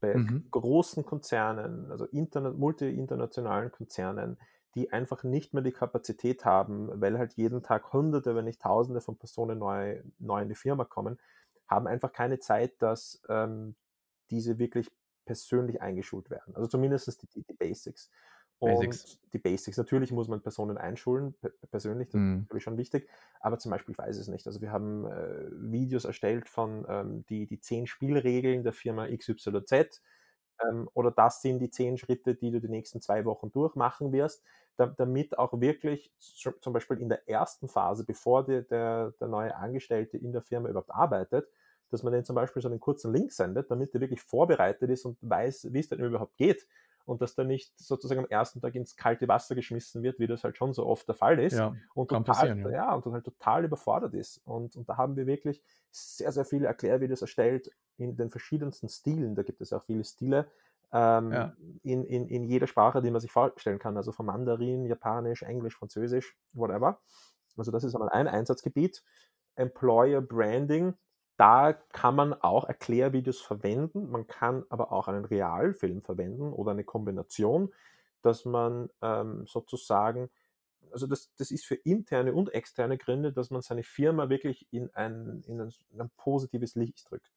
Bei 0.00 0.18
Mhm. 0.18 0.42
großen 0.50 1.04
Konzernen, 1.06 1.90
also 1.90 2.04
interna 2.06 2.50
multi-internationalen 2.50 3.72
Konzernen, 3.72 4.38
die 4.74 4.92
einfach 4.92 5.22
nicht 5.24 5.54
mehr 5.54 5.62
die 5.62 5.72
Kapazität 5.72 6.44
haben, 6.44 6.90
weil 7.00 7.18
halt 7.18 7.34
jeden 7.34 7.62
Tag 7.62 7.92
Hunderte, 7.92 8.34
wenn 8.34 8.44
nicht 8.46 8.60
Tausende 8.60 9.00
von 9.00 9.18
Personen 9.18 9.58
neu, 9.58 10.02
neu 10.18 10.42
in 10.42 10.48
die 10.48 10.54
Firma 10.54 10.84
kommen, 10.84 11.18
haben 11.68 11.86
einfach 11.86 12.12
keine 12.12 12.38
Zeit, 12.38 12.80
dass 12.80 13.22
ähm, 13.28 13.74
diese 14.30 14.58
wirklich 14.58 14.90
persönlich 15.24 15.80
eingeschult 15.80 16.30
werden. 16.30 16.54
Also 16.54 16.68
zumindest 16.68 17.22
die, 17.34 17.42
die 17.42 17.54
Basics. 17.54 18.10
Und 18.58 18.74
Basics. 18.80 19.18
die 19.32 19.38
Basics. 19.38 19.76
Natürlich 19.76 20.12
muss 20.12 20.28
man 20.28 20.40
Personen 20.40 20.78
einschulen, 20.78 21.34
persönlich, 21.70 22.10
das 22.10 22.20
mm. 22.20 22.32
ist 22.34 22.40
natürlich 22.42 22.62
schon 22.62 22.78
wichtig, 22.78 23.08
aber 23.40 23.58
zum 23.58 23.72
Beispiel, 23.72 23.92
ich 23.92 23.98
weiß 23.98 24.16
es 24.16 24.28
nicht. 24.28 24.46
Also 24.46 24.60
wir 24.60 24.70
haben 24.70 25.04
äh, 25.06 25.50
Videos 25.50 26.04
erstellt 26.04 26.48
von 26.48 26.86
ähm, 26.88 27.24
die, 27.28 27.46
die 27.46 27.58
zehn 27.58 27.88
Spielregeln 27.88 28.62
der 28.62 28.72
Firma 28.72 29.08
XYZ 29.08 30.00
ähm, 30.68 30.88
oder 30.94 31.10
das 31.10 31.42
sind 31.42 31.58
die 31.58 31.70
zehn 31.70 31.98
Schritte, 31.98 32.34
die 32.34 32.50
du 32.50 32.60
die 32.60 32.68
nächsten 32.68 33.00
zwei 33.00 33.24
Wochen 33.24 33.50
durchmachen 33.52 34.12
wirst, 34.12 34.42
da, 34.76 34.86
damit 34.86 35.38
auch 35.38 35.60
wirklich 35.60 36.12
zum 36.18 36.72
Beispiel 36.72 36.98
in 36.98 37.08
der 37.08 37.28
ersten 37.28 37.68
Phase, 37.68 38.04
bevor 38.04 38.44
die, 38.44 38.62
der, 38.66 39.12
der 39.20 39.28
neue 39.28 39.54
Angestellte 39.54 40.16
in 40.16 40.32
der 40.32 40.42
Firma 40.42 40.68
überhaupt 40.68 40.90
arbeitet, 40.90 41.48
dass 41.90 42.02
man 42.02 42.12
den 42.12 42.24
zum 42.24 42.36
Beispiel 42.36 42.62
so 42.62 42.68
einen 42.68 42.80
kurzen 42.80 43.12
Link 43.12 43.32
sendet, 43.32 43.70
damit 43.70 43.94
er 43.94 44.00
wirklich 44.00 44.22
vorbereitet 44.22 44.88
ist 44.90 45.04
und 45.04 45.18
weiß, 45.20 45.72
wie 45.72 45.80
es 45.80 45.88
denn 45.88 46.00
überhaupt 46.00 46.36
geht 46.36 46.66
und 47.04 47.20
dass 47.20 47.34
da 47.34 47.44
nicht 47.44 47.78
sozusagen 47.78 48.20
am 48.20 48.26
ersten 48.28 48.60
Tag 48.60 48.74
ins 48.74 48.96
kalte 48.96 49.28
Wasser 49.28 49.54
geschmissen 49.54 50.02
wird, 50.02 50.18
wie 50.18 50.26
das 50.26 50.44
halt 50.44 50.56
schon 50.56 50.72
so 50.72 50.86
oft 50.86 51.06
der 51.08 51.14
Fall 51.14 51.38
ist. 51.38 51.58
Ja, 51.58 51.74
und 51.94 52.08
total, 52.08 52.58
ja. 52.58 52.70
ja. 52.70 52.94
und 52.94 53.06
dann 53.06 53.14
halt 53.14 53.24
total 53.24 53.64
überfordert 53.64 54.14
ist. 54.14 54.38
Und, 54.44 54.76
und 54.76 54.88
da 54.88 54.96
haben 54.96 55.16
wir 55.16 55.26
wirklich 55.26 55.62
sehr, 55.90 56.32
sehr 56.32 56.44
viele 56.44 56.66
Erklärvideos 56.66 57.22
erstellt 57.22 57.70
in 57.98 58.16
den 58.16 58.30
verschiedensten 58.30 58.88
Stilen. 58.88 59.34
Da 59.34 59.42
gibt 59.42 59.60
es 59.60 59.72
auch 59.72 59.84
viele 59.84 60.04
Stile. 60.04 60.48
Ähm, 60.94 61.32
ja. 61.32 61.56
in, 61.82 62.04
in, 62.04 62.28
in 62.28 62.44
jeder 62.44 62.66
Sprache, 62.66 63.00
die 63.00 63.10
man 63.10 63.22
sich 63.22 63.32
vorstellen 63.32 63.78
kann, 63.78 63.96
also 63.96 64.12
von 64.12 64.26
Mandarin, 64.26 64.84
Japanisch, 64.84 65.42
Englisch, 65.42 65.74
Französisch, 65.74 66.36
whatever. 66.52 67.00
Also 67.56 67.70
das 67.70 67.84
ist 67.84 67.94
einmal 67.94 68.10
ein 68.10 68.28
Einsatzgebiet. 68.28 69.02
Employer 69.56 70.20
Branding 70.20 70.94
da 71.42 71.72
kann 71.72 72.14
man 72.14 72.34
auch 72.34 72.68
Erklärvideos 72.68 73.40
verwenden, 73.40 74.08
man 74.12 74.28
kann 74.28 74.64
aber 74.68 74.92
auch 74.92 75.08
einen 75.08 75.24
Realfilm 75.24 76.00
verwenden 76.00 76.52
oder 76.52 76.70
eine 76.70 76.84
Kombination, 76.84 77.74
dass 78.22 78.44
man 78.44 78.90
ähm, 79.02 79.44
sozusagen, 79.48 80.30
also 80.92 81.08
das, 81.08 81.34
das 81.34 81.50
ist 81.50 81.66
für 81.66 81.74
interne 81.74 82.32
und 82.32 82.54
externe 82.54 82.96
Gründe, 82.96 83.32
dass 83.32 83.50
man 83.50 83.60
seine 83.60 83.82
Firma 83.82 84.28
wirklich 84.28 84.68
in 84.70 84.94
ein, 84.94 85.42
in 85.48 85.60
ein, 85.60 85.74
in 85.92 86.00
ein 86.02 86.10
positives 86.16 86.76
Licht 86.76 87.10
drückt 87.10 87.32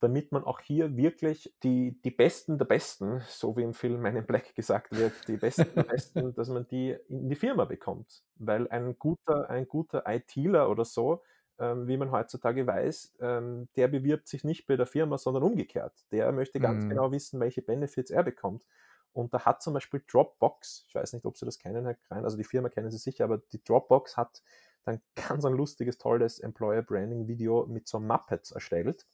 damit 0.00 0.30
man 0.30 0.44
auch 0.44 0.60
hier 0.60 0.94
wirklich 0.94 1.50
die, 1.62 1.98
die 2.04 2.10
Besten 2.10 2.58
der 2.58 2.66
Besten, 2.66 3.22
so 3.28 3.56
wie 3.56 3.62
im 3.62 3.72
Film 3.72 4.02
Men 4.02 4.16
in 4.16 4.26
Black 4.26 4.54
gesagt 4.54 4.94
wird, 4.94 5.14
die 5.26 5.36
Besten 5.38 5.74
der 5.74 5.84
Besten, 5.84 6.34
dass 6.34 6.50
man 6.50 6.68
die 6.68 6.94
in 7.08 7.30
die 7.30 7.34
Firma 7.34 7.64
bekommt. 7.64 8.22
Weil 8.34 8.68
ein 8.68 8.98
guter, 8.98 9.48
ein 9.48 9.66
guter 9.66 10.04
ITler 10.06 10.68
oder 10.68 10.84
so, 10.84 11.22
ähm, 11.58 11.88
wie 11.88 11.96
man 11.96 12.10
heutzutage 12.10 12.66
weiß, 12.66 13.16
ähm, 13.20 13.68
der 13.76 13.88
bewirbt 13.88 14.28
sich 14.28 14.44
nicht 14.44 14.66
bei 14.66 14.76
der 14.76 14.86
Firma, 14.86 15.18
sondern 15.18 15.42
umgekehrt. 15.42 15.92
Der 16.10 16.30
möchte 16.32 16.60
ganz 16.60 16.84
mhm. 16.84 16.90
genau 16.90 17.12
wissen, 17.12 17.40
welche 17.40 17.62
Benefits 17.62 18.10
er 18.10 18.22
bekommt. 18.22 18.62
Und 19.12 19.32
da 19.32 19.46
hat 19.46 19.62
zum 19.62 19.72
Beispiel 19.72 20.02
Dropbox, 20.06 20.84
ich 20.88 20.94
weiß 20.94 21.14
nicht, 21.14 21.24
ob 21.24 21.38
Sie 21.38 21.46
das 21.46 21.58
kennen, 21.58 21.86
Herr 21.86 21.94
Krein, 21.94 22.24
also 22.24 22.36
die 22.36 22.44
Firma 22.44 22.68
kennen 22.68 22.90
Sie 22.90 22.98
sicher, 22.98 23.24
aber 23.24 23.38
die 23.38 23.64
Dropbox 23.64 24.16
hat 24.16 24.42
dann 24.84 25.00
ganz 25.28 25.44
ein 25.44 25.54
lustiges, 25.54 25.96
tolles 25.98 26.38
Employer 26.38 26.82
Branding 26.82 27.26
Video 27.26 27.66
mit 27.66 27.88
so 27.88 27.98
Muppets 27.98 28.50
erstellt. 28.52 29.06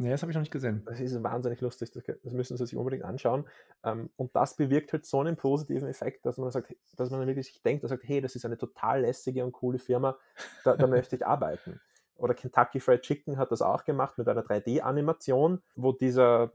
Nee, 0.00 0.08
das 0.08 0.22
habe 0.22 0.32
ich 0.32 0.34
noch 0.34 0.40
nicht 0.40 0.50
gesehen. 0.50 0.82
Das 0.86 0.98
ist 0.98 1.22
wahnsinnig 1.22 1.60
lustig, 1.60 1.92
das 1.92 2.32
müssen 2.32 2.56
Sie 2.56 2.64
sich 2.64 2.74
unbedingt 2.74 3.04
anschauen. 3.04 3.46
Ähm, 3.84 4.08
und 4.16 4.34
das 4.34 4.56
bewirkt 4.56 4.94
halt 4.94 5.04
so 5.04 5.20
einen 5.20 5.36
positiven 5.36 5.86
Effekt, 5.88 6.24
dass 6.24 6.38
man 6.38 6.50
sagt, 6.50 6.74
dass 6.96 7.10
man 7.10 7.26
wirklich 7.26 7.48
sich 7.48 7.60
denkt, 7.62 7.84
dass 7.84 7.90
sagt, 7.90 8.04
hey, 8.06 8.22
das 8.22 8.34
ist 8.34 8.46
eine 8.46 8.56
total 8.56 9.02
lässige 9.02 9.44
und 9.44 9.52
coole 9.52 9.78
Firma, 9.78 10.16
da, 10.64 10.74
da 10.74 10.86
möchte 10.86 11.16
ich 11.16 11.26
arbeiten. 11.26 11.80
Oder 12.16 12.32
Kentucky 12.32 12.80
Fried 12.80 13.02
Chicken 13.02 13.36
hat 13.36 13.52
das 13.52 13.60
auch 13.60 13.84
gemacht 13.84 14.16
mit 14.16 14.26
einer 14.26 14.42
3D-Animation, 14.42 15.60
wo 15.76 15.92
dieser, 15.92 16.50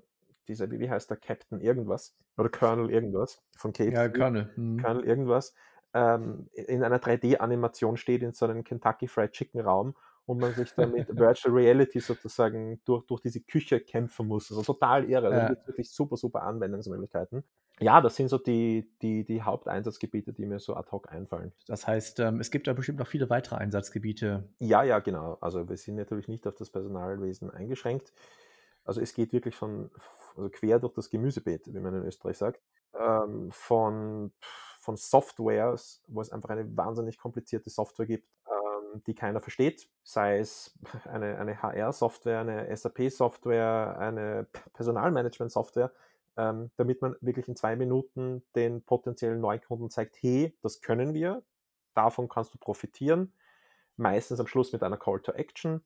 dieser, 0.47 0.71
wie 0.71 0.89
heißt 0.89 1.11
der, 1.11 1.17
Captain 1.17 1.61
irgendwas 1.61 2.15
oder 2.37 2.49
Colonel 2.49 2.89
irgendwas 2.89 3.43
von 3.57 3.73
Kate. 3.73 3.91
Ja, 3.91 4.09
Colonel. 4.09 4.51
Mhm. 4.55 4.81
Colonel 4.81 5.05
irgendwas, 5.05 5.53
ähm, 5.93 6.49
in 6.53 6.83
einer 6.83 6.99
3D-Animation 6.99 7.97
steht 7.97 8.23
in 8.23 8.33
so 8.33 8.45
einem 8.45 8.63
Kentucky 8.63 9.07
Fried 9.07 9.31
Chicken 9.31 9.61
Raum 9.61 9.95
und 10.25 10.39
man 10.39 10.53
sich 10.53 10.73
dann 10.73 10.91
mit 10.91 11.15
Virtual 11.15 11.53
Reality 11.53 11.99
sozusagen 11.99 12.81
durch, 12.85 13.05
durch 13.05 13.21
diese 13.21 13.41
Küche 13.41 13.79
kämpfen 13.79 14.27
muss. 14.27 14.51
Also 14.51 14.63
total 14.63 15.09
irre. 15.09 15.27
Also 15.27 15.53
ja. 15.53 15.67
wirklich 15.67 15.91
super, 15.91 16.17
super 16.17 16.43
Anwendungsmöglichkeiten. 16.43 17.43
Ja, 17.79 17.99
das 17.99 18.15
sind 18.15 18.29
so 18.29 18.37
die, 18.37 18.89
die, 19.01 19.25
die 19.25 19.41
Haupteinsatzgebiete, 19.41 20.31
die 20.31 20.45
mir 20.45 20.59
so 20.59 20.75
ad 20.75 20.89
hoc 20.91 21.11
einfallen. 21.11 21.51
Das 21.67 21.85
heißt, 21.85 22.21
ähm, 22.21 22.39
es 22.39 22.49
gibt 22.49 22.67
da 22.67 22.73
bestimmt 22.73 22.99
noch 22.99 23.07
viele 23.07 23.29
weitere 23.29 23.57
Einsatzgebiete. 23.57 24.47
Ja, 24.59 24.83
ja, 24.83 24.99
genau. 24.99 25.37
Also 25.41 25.67
wir 25.67 25.75
sind 25.75 25.95
natürlich 25.95 26.29
nicht 26.29 26.47
auf 26.47 26.55
das 26.55 26.69
Personalwesen 26.69 27.51
eingeschränkt. 27.51 28.13
Also 28.85 29.01
es 29.01 29.13
geht 29.13 29.33
wirklich 29.33 29.55
von 29.55 29.91
also 30.37 30.49
quer 30.49 30.79
durch 30.79 30.93
das 30.93 31.09
Gemüsebeet, 31.09 31.73
wie 31.73 31.79
man 31.79 31.95
in 31.95 32.03
Österreich 32.03 32.37
sagt. 32.37 32.61
Ähm, 32.97 33.49
von, 33.51 34.31
von 34.79 34.95
Softwares, 34.95 36.01
wo 36.07 36.21
es 36.21 36.31
einfach 36.31 36.49
eine 36.49 36.77
wahnsinnig 36.77 37.17
komplizierte 37.17 37.69
Software 37.69 38.05
gibt, 38.05 38.29
die 39.03 39.15
keiner 39.15 39.39
versteht, 39.39 39.87
sei 40.03 40.39
es 40.39 40.77
eine, 41.05 41.37
eine 41.37 41.61
HR-Software, 41.61 42.39
eine 42.39 42.75
SAP-Software, 42.75 43.97
eine 43.99 44.47
Personalmanagement-Software, 44.73 45.91
ähm, 46.37 46.71
damit 46.77 47.01
man 47.01 47.15
wirklich 47.21 47.47
in 47.47 47.55
zwei 47.55 47.75
Minuten 47.75 48.43
den 48.55 48.81
potenziellen 48.81 49.39
Neukunden 49.39 49.89
zeigt, 49.89 50.17
hey, 50.21 50.55
das 50.61 50.81
können 50.81 51.13
wir, 51.13 51.43
davon 51.93 52.27
kannst 52.27 52.53
du 52.53 52.57
profitieren, 52.57 53.33
meistens 53.97 54.39
am 54.39 54.47
Schluss 54.47 54.73
mit 54.73 54.83
einer 54.83 54.97
Call 54.97 55.21
to 55.21 55.31
Action. 55.31 55.81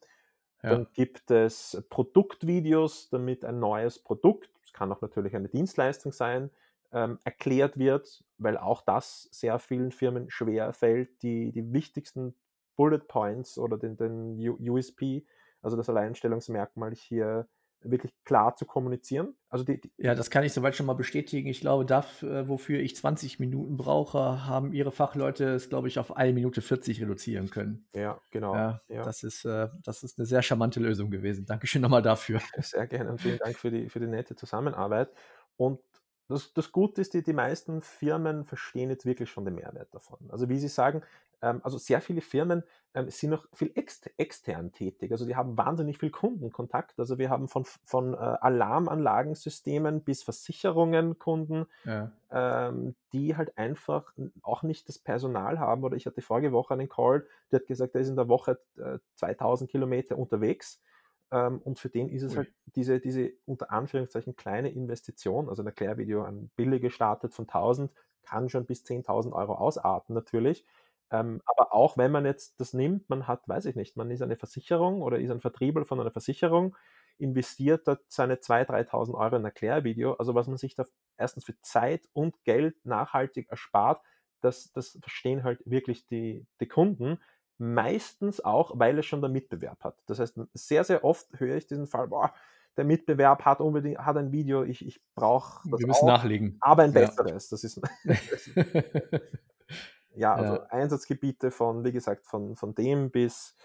Ja. 0.63 0.71
Dann 0.71 0.87
gibt 0.93 1.31
es 1.31 1.81
Produktvideos, 1.89 3.09
damit 3.09 3.45
ein 3.45 3.59
neues 3.59 3.99
Produkt, 3.99 4.49
es 4.63 4.73
kann 4.73 4.91
auch 4.91 5.01
natürlich 5.01 5.35
eine 5.35 5.49
Dienstleistung 5.49 6.11
sein, 6.11 6.49
ähm, 6.91 7.19
erklärt 7.23 7.77
wird, 7.77 8.23
weil 8.37 8.57
auch 8.57 8.81
das 8.81 9.29
sehr 9.31 9.59
vielen 9.59 9.91
Firmen 9.91 10.29
schwer 10.29 10.73
fällt, 10.73 11.21
die, 11.21 11.51
die 11.51 11.71
wichtigsten 11.71 12.35
Bullet 12.79 12.99
Points 13.09 13.57
oder 13.57 13.77
den, 13.77 13.97
den 13.97 14.39
USP, 14.39 15.25
also 15.61 15.75
das 15.75 15.89
Alleinstellungsmerkmal 15.89 16.95
hier 16.95 17.45
wirklich 17.81 18.13
klar 18.23 18.55
zu 18.55 18.65
kommunizieren. 18.65 19.35
Also 19.49 19.65
die, 19.65 19.81
die 19.81 19.91
ja, 19.97 20.15
das 20.15 20.29
kann 20.29 20.45
ich 20.45 20.53
soweit 20.53 20.77
schon 20.77 20.85
mal 20.85 20.93
bestätigen. 20.93 21.49
Ich 21.49 21.59
glaube, 21.59 21.85
dafür, 21.85 22.47
wofür 22.47 22.79
ich 22.79 22.95
20 22.95 23.37
Minuten 23.39 23.75
brauche, 23.75 24.45
haben 24.45 24.71
ihre 24.71 24.93
Fachleute 24.93 25.55
es, 25.55 25.67
glaube 25.67 25.89
ich, 25.89 25.99
auf 25.99 26.15
eine 26.15 26.31
Minute 26.31 26.61
40 26.61 27.01
reduzieren 27.01 27.49
können. 27.49 27.85
Ja, 27.93 28.21
genau. 28.31 28.55
Ja, 28.55 28.81
ja. 28.87 29.03
Das, 29.03 29.23
ist, 29.23 29.43
äh, 29.43 29.67
das 29.83 30.03
ist 30.03 30.17
eine 30.17 30.25
sehr 30.25 30.41
charmante 30.41 30.79
Lösung 30.79 31.11
gewesen. 31.11 31.45
Dankeschön 31.45 31.81
nochmal 31.81 32.01
dafür. 32.01 32.39
Sehr 32.59 32.87
gerne 32.87 33.11
und 33.11 33.19
vielen 33.19 33.39
Dank 33.39 33.57
für 33.57 33.71
die, 33.71 33.89
für 33.89 33.99
die 33.99 34.07
nette 34.07 34.37
Zusammenarbeit. 34.37 35.11
Und 35.57 35.81
das, 36.29 36.53
das 36.53 36.71
Gute 36.71 37.01
ist, 37.01 37.13
die, 37.13 37.23
die 37.23 37.33
meisten 37.33 37.81
Firmen 37.81 38.45
verstehen 38.45 38.89
jetzt 38.89 39.05
wirklich 39.05 39.29
schon 39.29 39.45
den 39.45 39.55
Mehrwert 39.55 39.93
davon. 39.93 40.19
Also 40.29 40.47
wie 40.47 40.59
Sie 40.59 40.67
sagen, 40.67 41.01
ähm, 41.41 41.61
also 41.63 41.77
sehr 41.77 42.01
viele 42.01 42.21
Firmen 42.21 42.63
ähm, 42.93 43.09
sind 43.09 43.31
noch 43.31 43.47
viel 43.53 43.71
ex 43.75 44.01
extern 44.17 44.71
tätig. 44.71 45.11
Also 45.11 45.25
die 45.25 45.35
haben 45.35 45.57
wahnsinnig 45.57 45.97
viel 45.97 46.11
Kundenkontakt. 46.11 46.99
Also 46.99 47.17
wir 47.17 47.29
haben 47.29 47.47
von, 47.47 47.65
von 47.83 48.13
äh, 48.13 48.17
Alarmanlagensystemen 48.17 50.03
bis 50.03 50.23
Versicherungen 50.23 51.17
Kunden, 51.17 51.65
ja. 51.85 52.11
ähm, 52.31 52.95
die 53.11 53.35
halt 53.35 53.57
einfach 53.57 54.13
auch 54.41 54.63
nicht 54.63 54.87
das 54.87 54.99
Personal 54.99 55.59
haben. 55.59 55.83
Oder 55.83 55.97
ich 55.97 56.05
hatte 56.05 56.21
vorige 56.21 56.51
Woche 56.51 56.73
einen 56.73 56.89
Call, 56.89 57.25
der 57.51 57.61
hat 57.61 57.67
gesagt, 57.67 57.95
er 57.95 58.01
ist 58.01 58.09
in 58.09 58.15
der 58.15 58.27
Woche 58.27 58.59
äh, 58.77 58.99
2000 59.15 59.69
Kilometer 59.69 60.17
unterwegs 60.17 60.79
ähm, 61.31 61.59
und 61.59 61.79
für 61.79 61.89
den 61.89 62.09
ist 62.09 62.23
es 62.23 62.35
halt 62.35 62.51
diese, 62.75 62.99
diese 62.99 63.31
unter 63.45 63.71
Anführungszeichen 63.71 64.35
kleine 64.35 64.69
Investition, 64.69 65.49
also 65.49 65.61
ein 65.63 65.67
Erklärvideo, 65.67 66.23
ein 66.23 66.49
billig 66.55 66.81
gestartet 66.81 67.33
von 67.33 67.45
1000, 67.45 67.91
kann 68.23 68.49
schon 68.49 68.65
bis 68.65 68.83
10.000 68.83 69.33
Euro 69.33 69.55
ausarten 69.55 70.13
natürlich. 70.13 70.65
Ähm, 71.11 71.41
aber 71.45 71.73
auch 71.73 71.97
wenn 71.97 72.11
man 72.11 72.25
jetzt 72.25 72.59
das 72.59 72.73
nimmt, 72.73 73.09
man 73.09 73.27
hat, 73.27 73.47
weiß 73.47 73.65
ich 73.65 73.75
nicht, 73.75 73.97
man 73.97 74.11
ist 74.11 74.21
eine 74.21 74.37
Versicherung 74.37 75.01
oder 75.01 75.19
ist 75.19 75.31
ein 75.31 75.39
Vertriebler 75.39 75.85
von 75.85 75.99
einer 75.99 76.11
Versicherung, 76.11 76.75
investiert 77.17 77.87
dort 77.87 78.01
seine 78.07 78.35
2.000, 78.35 78.89
3.000 78.89 79.13
Euro 79.15 79.35
in 79.35 79.41
ein 79.41 79.45
Erklärvideo. 79.45 80.13
Also 80.13 80.35
was 80.35 80.47
man 80.47 80.57
sich 80.57 80.75
da 80.75 80.85
erstens 81.17 81.45
für 81.45 81.59
Zeit 81.61 82.07
und 82.13 82.43
Geld 82.43 82.85
nachhaltig 82.85 83.49
erspart, 83.49 84.01
das, 84.41 84.71
das 84.71 84.97
verstehen 85.01 85.43
halt 85.43 85.61
wirklich 85.65 86.05
die, 86.05 86.45
die 86.61 86.67
Kunden 86.67 87.19
meistens 87.59 88.43
auch, 88.43 88.71
weil 88.79 88.97
es 88.97 89.05
schon 89.05 89.21
der 89.21 89.29
Mitbewerb 89.29 89.83
hat. 89.83 89.95
Das 90.07 90.19
heißt, 90.19 90.39
sehr, 90.53 90.83
sehr 90.83 91.03
oft 91.03 91.27
höre 91.39 91.55
ich 91.55 91.67
diesen 91.67 91.87
Fall, 91.87 92.07
boah, 92.07 92.33
der 92.77 92.85
Mitbewerb 92.85 93.43
hat 93.43 93.59
unbedingt 93.59 93.99
hat 93.99 94.15
ein 94.17 94.31
Video, 94.31 94.63
ich, 94.63 94.85
ich 94.85 95.01
brauche 95.13 95.67
das 95.69 95.81
Wir 95.81 95.87
müssen 95.87 96.05
auch, 96.05 96.17
nachlegen. 96.17 96.57
aber 96.61 96.83
ein 96.83 96.93
besseres. 96.93 97.49
Ja. 97.49 97.55
Das 97.55 97.63
ist 97.63 97.81
ja, 100.15 100.33
also 100.33 100.53
ja. 100.53 100.63
Einsatzgebiete 100.67 101.51
von, 101.51 101.83
wie 101.83 101.91
gesagt, 101.91 102.25
von, 102.25 102.55
von 102.55 102.73
dem 102.75 103.11
bis 103.11 103.55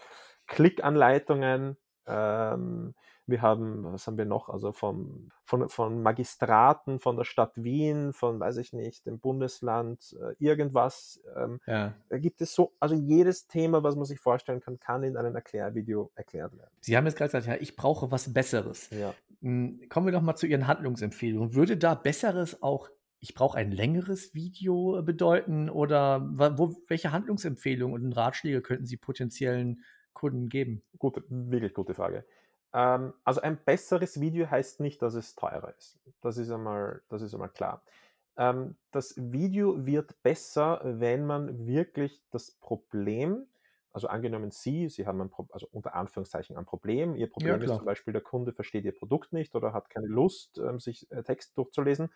Klickanleitungen, 0.47 1.77
ähm, 2.07 2.93
Wir 3.27 3.41
haben, 3.41 3.83
was 3.85 4.05
haben 4.05 4.17
wir 4.17 4.25
noch? 4.25 4.49
Also 4.49 4.71
vom, 4.71 5.31
von, 5.43 5.67
von 5.69 6.03
Magistraten, 6.03 6.99
von 6.99 7.15
der 7.17 7.23
Stadt 7.23 7.51
Wien, 7.55 8.13
von, 8.13 8.39
weiß 8.39 8.57
ich 8.57 8.73
nicht, 8.73 9.05
dem 9.07 9.19
Bundesland, 9.19 10.15
äh, 10.21 10.35
irgendwas. 10.43 11.21
Ähm, 11.35 11.59
ja. 11.65 11.93
Da 12.09 12.17
gibt 12.19 12.41
es 12.41 12.53
so, 12.53 12.73
also 12.79 12.93
jedes 12.93 13.47
Thema, 13.47 13.83
was 13.83 13.95
man 13.95 14.05
sich 14.05 14.19
vorstellen 14.19 14.61
kann, 14.61 14.79
kann 14.79 15.03
in 15.03 15.17
einem 15.17 15.35
Erklärvideo 15.35 16.11
erklärt 16.15 16.55
werden. 16.57 16.71
Sie 16.81 16.95
haben 16.95 17.05
jetzt 17.05 17.17
gerade 17.17 17.31
gesagt, 17.31 17.47
ja, 17.47 17.55
ich 17.59 17.75
brauche 17.75 18.11
was 18.11 18.31
Besseres. 18.31 18.89
Ja. 18.91 19.13
Hm, 19.41 19.81
kommen 19.89 20.05
wir 20.05 20.13
doch 20.13 20.21
mal 20.21 20.35
zu 20.35 20.45
Ihren 20.45 20.67
Handlungsempfehlungen. 20.67 21.55
Würde 21.55 21.77
da 21.77 21.95
Besseres 21.95 22.61
auch 22.61 22.89
ich 23.19 23.33
brauche 23.33 23.57
ein 23.57 23.71
längeres 23.71 24.35
Video 24.35 25.01
bedeuten 25.01 25.67
oder 25.69 26.21
wo, 26.57 26.75
welche 26.87 27.11
Handlungsempfehlungen 27.11 28.05
und 28.05 28.13
Ratschläge 28.13 28.61
könnten 28.61 28.85
Sie 28.85 28.97
potenziellen 28.97 29.81
Kunden 30.15 30.49
geben? 30.49 30.81
Gute, 30.97 31.23
wirklich 31.29 31.75
gute 31.75 31.93
Frage. 31.93 32.25
Ähm, 32.73 33.13
also 33.23 33.41
ein 33.41 33.57
besseres 33.63 34.19
Video 34.19 34.49
heißt 34.49 34.79
nicht, 34.79 35.01
dass 35.03 35.13
es 35.13 35.35
teurer 35.35 35.75
ist. 35.77 35.99
Das 36.21 36.37
ist 36.37 36.49
einmal, 36.49 37.03
das 37.09 37.21
ist 37.21 37.33
einmal 37.35 37.49
klar. 37.49 37.83
Ähm, 38.37 38.75
das 38.91 39.13
Video 39.17 39.85
wird 39.85 40.21
besser, 40.23 40.81
wenn 40.83 41.27
man 41.27 41.67
wirklich 41.67 42.23
das 42.31 42.51
Problem, 42.51 43.45
also 43.93 44.07
angenommen 44.07 44.51
Sie, 44.51 44.89
Sie 44.89 45.05
haben 45.05 45.21
ein, 45.21 45.31
also 45.51 45.67
unter 45.71 45.93
Anführungszeichen 45.93 46.57
ein 46.57 46.65
Problem. 46.65 47.15
Ihr 47.15 47.29
Problem 47.29 47.61
ja, 47.61 47.65
ist 47.65 47.75
zum 47.75 47.85
Beispiel, 47.85 48.11
der 48.11 48.23
Kunde 48.23 48.51
versteht 48.51 48.83
Ihr 48.83 48.97
Produkt 48.97 49.31
nicht 49.31 49.53
oder 49.53 49.71
hat 49.71 49.89
keine 49.89 50.07
Lust, 50.07 50.57
ähm, 50.57 50.79
sich 50.79 51.09
äh, 51.11 51.21
Text 51.21 51.55
durchzulesen 51.57 52.09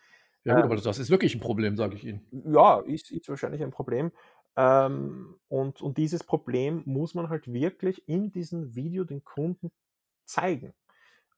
ja, 0.46 0.56
gut, 0.56 0.64
aber 0.64 0.76
ähm, 0.76 0.82
das 0.84 1.00
ist 1.00 1.10
wirklich 1.10 1.36
ein 1.36 1.42
Problem, 1.42 1.76
sage 1.76 1.96
ich 1.96 2.06
Ihnen. 2.06 2.26
Ja, 2.32 2.80
ist, 2.80 3.12
ist 3.12 3.28
wahrscheinlich 3.28 3.62
ein 3.62 3.72
Problem. 3.72 4.12
Ähm, 4.56 5.40
und, 5.48 5.82
und 5.82 5.98
dieses 5.98 6.24
Problem 6.24 6.84
muss 6.86 7.14
man 7.14 7.30
halt 7.30 7.52
wirklich 7.52 8.08
in 8.08 8.32
diesem 8.32 8.76
Video 8.76 9.04
den 9.04 9.24
Kunden 9.24 9.72
zeigen. 10.26 10.74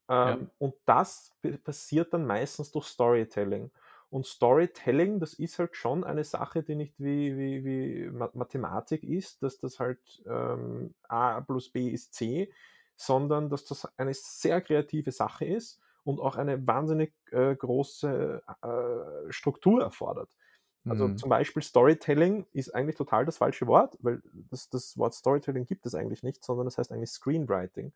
Ähm, 0.09 0.39
ja. 0.41 0.47
Und 0.57 0.75
das 0.85 1.31
passiert 1.63 2.13
dann 2.13 2.25
meistens 2.25 2.71
durch 2.71 2.87
Storytelling. 2.87 3.71
Und 4.09 4.25
Storytelling, 4.25 5.21
das 5.21 5.35
ist 5.35 5.57
halt 5.57 5.77
schon 5.77 6.03
eine 6.03 6.25
Sache, 6.25 6.63
die 6.63 6.75
nicht 6.75 6.99
wie, 6.99 7.37
wie, 7.37 7.63
wie 7.63 8.09
Mathematik 8.33 9.03
ist, 9.03 9.41
dass 9.41 9.57
das 9.57 9.79
halt 9.79 10.21
ähm, 10.25 10.93
A 11.07 11.39
plus 11.39 11.69
B 11.69 11.87
ist 11.87 12.13
C, 12.13 12.51
sondern 12.97 13.49
dass 13.49 13.63
das 13.63 13.87
eine 13.97 14.13
sehr 14.13 14.59
kreative 14.59 15.13
Sache 15.13 15.45
ist 15.45 15.79
und 16.03 16.19
auch 16.19 16.35
eine 16.35 16.67
wahnsinnig 16.67 17.13
äh, 17.31 17.55
große 17.55 18.43
äh, 18.61 19.31
Struktur 19.31 19.81
erfordert. 19.81 20.35
Also 20.85 21.07
mhm. 21.07 21.17
zum 21.17 21.29
Beispiel 21.29 21.61
Storytelling 21.61 22.45
ist 22.53 22.73
eigentlich 22.73 22.95
total 22.95 23.25
das 23.25 23.37
falsche 23.37 23.67
Wort, 23.67 23.97
weil 24.01 24.21
das, 24.49 24.69
das 24.69 24.97
Wort 24.97 25.13
Storytelling 25.13 25.65
gibt 25.65 25.85
es 25.85 25.93
eigentlich 25.93 26.23
nicht, 26.23 26.43
sondern 26.43 26.65
das 26.65 26.77
heißt 26.77 26.91
eigentlich 26.91 27.11
Screenwriting. 27.11 27.93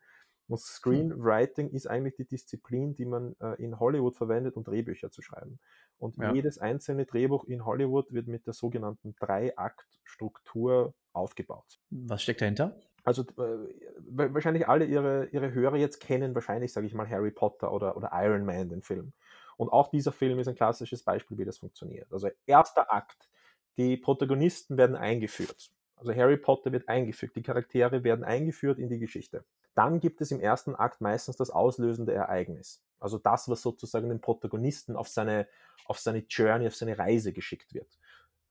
Und 0.48 0.58
hm. 0.58 0.64
Screenwriting 0.64 1.70
ist 1.70 1.88
eigentlich 1.88 2.14
die 2.14 2.26
Disziplin, 2.26 2.94
die 2.94 3.04
man 3.04 3.34
äh, 3.40 3.60
in 3.62 3.80
Hollywood 3.80 4.16
verwendet, 4.16 4.56
um 4.56 4.64
Drehbücher 4.64 5.10
zu 5.10 5.22
schreiben. 5.22 5.58
Und 5.98 6.16
ja. 6.18 6.32
jedes 6.32 6.58
einzelne 6.58 7.06
Drehbuch 7.06 7.44
in 7.44 7.64
Hollywood 7.64 8.12
wird 8.12 8.28
mit 8.28 8.46
der 8.46 8.52
sogenannten 8.52 9.16
Drei-Akt-Struktur 9.18 10.94
aufgebaut. 11.12 11.80
Was 11.90 12.22
steckt 12.22 12.42
dahinter? 12.42 12.78
Also 13.02 13.22
äh, 13.22 13.68
wahrscheinlich 14.08 14.68
alle 14.68 14.84
ihre, 14.84 15.26
ihre 15.26 15.52
Hörer 15.52 15.76
jetzt 15.76 16.00
kennen 16.00 16.34
wahrscheinlich, 16.34 16.72
sage 16.72 16.86
ich 16.86 16.94
mal, 16.94 17.08
Harry 17.08 17.30
Potter 17.30 17.72
oder, 17.72 17.96
oder 17.96 18.10
Iron 18.12 18.44
Man, 18.44 18.68
den 18.68 18.82
Film. 18.82 19.12
Und 19.56 19.70
auch 19.70 19.88
dieser 19.88 20.12
Film 20.12 20.38
ist 20.38 20.48
ein 20.48 20.54
klassisches 20.54 21.02
Beispiel, 21.02 21.38
wie 21.38 21.44
das 21.44 21.58
funktioniert. 21.58 22.12
Also 22.12 22.28
erster 22.46 22.92
Akt, 22.92 23.28
die 23.78 23.96
Protagonisten 23.96 24.76
werden 24.76 24.96
eingeführt. 24.96 25.70
Also 25.96 26.14
Harry 26.14 26.36
Potter 26.36 26.72
wird 26.72 26.88
eingeführt, 26.88 27.34
die 27.36 27.42
Charaktere 27.42 28.04
werden 28.04 28.24
eingeführt 28.24 28.78
in 28.78 28.88
die 28.88 28.98
Geschichte. 28.98 29.44
Dann 29.74 30.00
gibt 30.00 30.20
es 30.20 30.30
im 30.30 30.40
ersten 30.40 30.74
Akt 30.74 31.00
meistens 31.00 31.36
das 31.36 31.50
auslösende 31.50 32.12
Ereignis. 32.12 32.82
Also 32.98 33.18
das, 33.18 33.48
was 33.48 33.62
sozusagen 33.62 34.08
den 34.08 34.20
Protagonisten 34.20 34.96
auf 34.96 35.08
seine, 35.08 35.46
auf 35.86 35.98
seine 35.98 36.24
Journey, 36.28 36.66
auf 36.66 36.76
seine 36.76 36.98
Reise 36.98 37.32
geschickt 37.32 37.74
wird. 37.74 37.98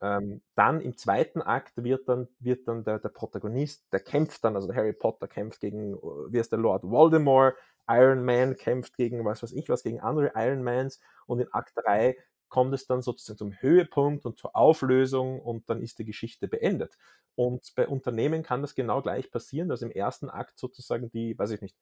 Ähm, 0.01 0.41
dann 0.55 0.81
im 0.81 0.97
zweiten 0.97 1.41
Akt 1.41 1.83
wird 1.83 2.09
dann, 2.09 2.27
wird 2.39 2.67
dann 2.67 2.83
der, 2.83 2.99
der, 2.99 3.09
Protagonist, 3.09 3.85
der 3.91 4.01
kämpft 4.01 4.43
dann, 4.43 4.55
also 4.55 4.73
Harry 4.73 4.93
Potter 4.93 5.27
kämpft 5.27 5.61
gegen, 5.61 5.93
äh, 5.93 5.97
wie 6.31 6.39
ist 6.39 6.51
der 6.51 6.59
Lord 6.59 6.83
Voldemort, 6.83 7.55
Iron 7.87 8.23
Man 8.25 8.55
kämpft 8.57 8.97
gegen 8.97 9.23
was 9.25 9.43
weiß 9.43 9.53
ich 9.53 9.69
was, 9.69 9.83
gegen 9.83 9.99
andere 10.01 10.31
Iron 10.35 10.63
Mans 10.63 10.99
und 11.27 11.39
in 11.39 11.51
Akt 11.53 11.73
3 11.75 12.17
kommt 12.49 12.73
es 12.73 12.87
dann 12.87 13.01
sozusagen 13.01 13.37
zum 13.37 13.53
Höhepunkt 13.53 14.25
und 14.25 14.37
zur 14.37 14.55
Auflösung 14.55 15.39
und 15.41 15.69
dann 15.69 15.81
ist 15.81 15.99
die 15.99 16.05
Geschichte 16.05 16.47
beendet. 16.47 16.97
Und 17.35 17.73
bei 17.75 17.87
Unternehmen 17.87 18.43
kann 18.43 18.61
das 18.61 18.75
genau 18.75 19.01
gleich 19.01 19.29
passieren, 19.31 19.67
dass 19.67 19.81
im 19.81 19.91
ersten 19.91 20.29
Akt 20.29 20.57
sozusagen 20.57 21.09
die, 21.11 21.37
weiß 21.37 21.51
ich 21.51 21.61
nicht, 21.61 21.75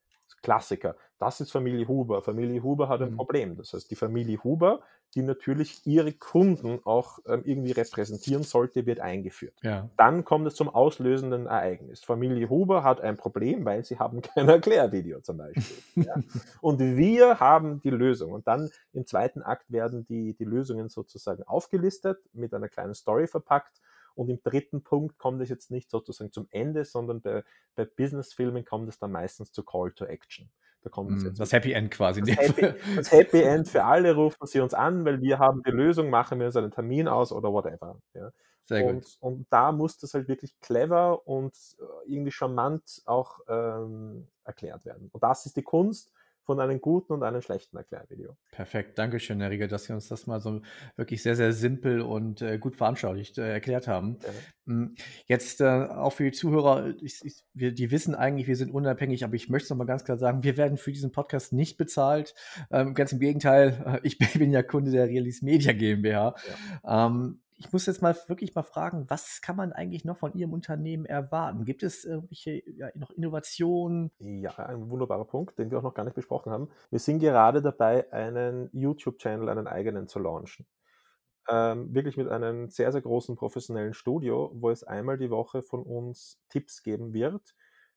Klassiker. 0.44 0.94
Das 1.18 1.40
ist 1.40 1.50
Familie 1.50 1.88
Huber. 1.88 2.20
Familie 2.20 2.62
Huber 2.62 2.90
hat 2.90 3.00
ein 3.00 3.12
mhm. 3.12 3.16
Problem. 3.16 3.56
Das 3.56 3.72
heißt, 3.72 3.90
die 3.90 3.96
Familie 3.96 4.44
Huber, 4.44 4.80
die 5.14 5.22
natürlich 5.22 5.86
ihre 5.86 6.12
Kunden 6.12 6.80
auch 6.84 7.18
ähm, 7.26 7.40
irgendwie 7.46 7.72
repräsentieren 7.72 8.42
sollte, 8.42 8.84
wird 8.84 9.00
eingeführt. 9.00 9.54
Ja. 9.62 9.88
Dann 9.96 10.24
kommt 10.24 10.46
es 10.46 10.54
zum 10.54 10.68
auslösenden 10.68 11.46
Ereignis. 11.46 12.04
Familie 12.04 12.50
Huber 12.50 12.84
hat 12.84 13.00
ein 13.00 13.16
Problem, 13.16 13.64
weil 13.64 13.84
sie 13.86 13.98
haben 13.98 14.20
kein 14.34 14.46
Erklärvideo 14.46 15.20
zum 15.22 15.38
Beispiel. 15.38 16.04
ja? 16.04 16.14
Und 16.60 16.78
wir 16.78 17.40
haben 17.40 17.80
die 17.80 17.90
Lösung. 17.90 18.32
Und 18.32 18.46
dann 18.46 18.68
im 18.92 19.06
zweiten 19.06 19.40
Akt 19.40 19.72
werden 19.72 20.04
die, 20.04 20.34
die 20.34 20.44
Lösungen 20.44 20.90
sozusagen 20.90 21.42
aufgelistet, 21.44 22.18
mit 22.34 22.52
einer 22.52 22.68
kleinen 22.68 22.94
Story 22.94 23.26
verpackt 23.28 23.80
und 24.14 24.28
im 24.28 24.42
dritten 24.42 24.82
Punkt 24.82 25.18
kommt 25.18 25.40
es 25.42 25.48
jetzt 25.48 25.70
nicht 25.70 25.90
sozusagen 25.90 26.32
zum 26.32 26.46
Ende, 26.50 26.84
sondern 26.84 27.20
bei, 27.20 27.44
bei 27.74 27.84
Business-Filmen 27.84 28.64
kommt 28.64 28.88
es 28.88 28.98
dann 28.98 29.12
meistens 29.12 29.52
zu 29.52 29.64
Call 29.64 29.92
to 29.92 30.04
Action. 30.04 30.50
Da 30.82 30.90
kommt 30.90 31.16
es 31.16 31.24
mm, 31.24 31.26
jetzt 31.28 31.40
das 31.40 31.52
Happy 31.52 31.72
End 31.72 31.90
quasi. 31.90 32.20
Das 32.20 32.36
Happy, 32.36 32.74
das 32.96 33.10
Happy, 33.10 33.42
End 33.42 33.68
für 33.68 33.84
alle 33.84 34.14
rufen 34.14 34.46
sie 34.46 34.60
uns 34.60 34.74
an, 34.74 35.04
weil 35.04 35.20
wir 35.22 35.38
haben 35.38 35.62
die 35.62 35.70
Lösung, 35.70 36.10
machen 36.10 36.38
wir 36.38 36.46
uns 36.46 36.56
einen 36.56 36.70
Termin 36.70 37.08
aus 37.08 37.32
oder 37.32 37.52
whatever. 37.52 38.00
Ja. 38.12 38.30
Sehr 38.66 38.86
und, 38.86 39.04
gut. 39.04 39.16
und 39.20 39.46
da 39.50 39.72
muss 39.72 39.98
das 39.98 40.14
halt 40.14 40.28
wirklich 40.28 40.58
clever 40.60 41.26
und 41.26 41.54
äh, 41.78 42.12
irgendwie 42.12 42.30
charmant 42.30 43.02
auch 43.04 43.40
ähm, 43.48 44.28
erklärt 44.44 44.84
werden. 44.84 45.10
Und 45.12 45.22
das 45.22 45.44
ist 45.46 45.56
die 45.56 45.62
Kunst 45.62 46.12
von 46.44 46.60
einem 46.60 46.80
guten 46.80 47.12
und 47.12 47.22
einem 47.22 47.42
schlechten 47.42 47.76
Erklärvideo. 47.76 48.36
Perfekt, 48.50 48.98
Dankeschön, 48.98 49.40
Herr 49.40 49.50
Rieger, 49.50 49.68
dass 49.68 49.84
Sie 49.84 49.92
uns 49.92 50.08
das 50.08 50.26
mal 50.26 50.40
so 50.40 50.60
wirklich 50.96 51.22
sehr, 51.22 51.36
sehr 51.36 51.52
simpel 51.52 52.00
und 52.00 52.42
äh, 52.42 52.58
gut 52.58 52.76
veranschaulicht 52.76 53.38
äh, 53.38 53.52
erklärt 53.52 53.88
haben. 53.88 54.18
Ja. 54.66 54.88
Jetzt 55.26 55.60
äh, 55.60 55.64
auch 55.64 56.12
für 56.12 56.24
die 56.24 56.32
Zuhörer, 56.32 56.94
ich, 57.02 57.20
ich, 57.22 57.44
wir, 57.52 57.72
die 57.72 57.90
wissen 57.90 58.14
eigentlich, 58.14 58.46
wir 58.46 58.56
sind 58.56 58.70
unabhängig, 58.70 59.24
aber 59.24 59.34
ich 59.34 59.48
möchte 59.48 59.64
es 59.64 59.70
nochmal 59.70 59.86
ganz 59.86 60.04
klar 60.04 60.16
sagen, 60.16 60.42
wir 60.42 60.56
werden 60.56 60.78
für 60.78 60.92
diesen 60.92 61.12
Podcast 61.12 61.52
nicht 61.52 61.76
bezahlt. 61.76 62.34
Ähm, 62.70 62.94
ganz 62.94 63.12
im 63.12 63.20
Gegenteil, 63.20 64.00
ich 64.02 64.18
bin 64.18 64.50
ja 64.50 64.62
Kunde 64.62 64.90
der 64.90 65.06
Realis 65.06 65.42
Media 65.42 65.72
GmbH. 65.72 66.34
Ja. 66.84 67.06
Ähm, 67.06 67.40
ich 67.64 67.72
muss 67.72 67.86
jetzt 67.86 68.02
mal 68.02 68.16
wirklich 68.28 68.54
mal 68.54 68.62
fragen, 68.62 69.06
was 69.08 69.40
kann 69.40 69.56
man 69.56 69.72
eigentlich 69.72 70.04
noch 70.04 70.18
von 70.18 70.34
Ihrem 70.34 70.52
Unternehmen 70.52 71.06
erwarten? 71.06 71.64
Gibt 71.64 71.82
es 71.82 72.04
irgendwelche 72.04 72.62
ja, 72.76 72.88
noch 72.94 73.10
Innovationen? 73.10 74.10
Ja, 74.18 74.54
ein 74.56 74.90
wunderbarer 74.90 75.24
Punkt, 75.24 75.58
den 75.58 75.70
wir 75.70 75.78
auch 75.78 75.82
noch 75.82 75.94
gar 75.94 76.04
nicht 76.04 76.14
besprochen 76.14 76.52
haben. 76.52 76.68
Wir 76.90 76.98
sind 76.98 77.20
gerade 77.20 77.62
dabei, 77.62 78.12
einen 78.12 78.68
YouTube-Channel, 78.72 79.48
einen 79.48 79.66
eigenen 79.66 80.08
zu 80.08 80.18
launchen. 80.18 80.66
Ähm, 81.48 81.94
wirklich 81.94 82.16
mit 82.16 82.28
einem 82.28 82.68
sehr, 82.68 82.92
sehr 82.92 83.02
großen 83.02 83.36
professionellen 83.36 83.94
Studio, 83.94 84.50
wo 84.54 84.70
es 84.70 84.84
einmal 84.84 85.18
die 85.18 85.30
Woche 85.30 85.62
von 85.62 85.82
uns 85.82 86.40
Tipps 86.48 86.82
geben 86.82 87.12
wird 87.12 87.54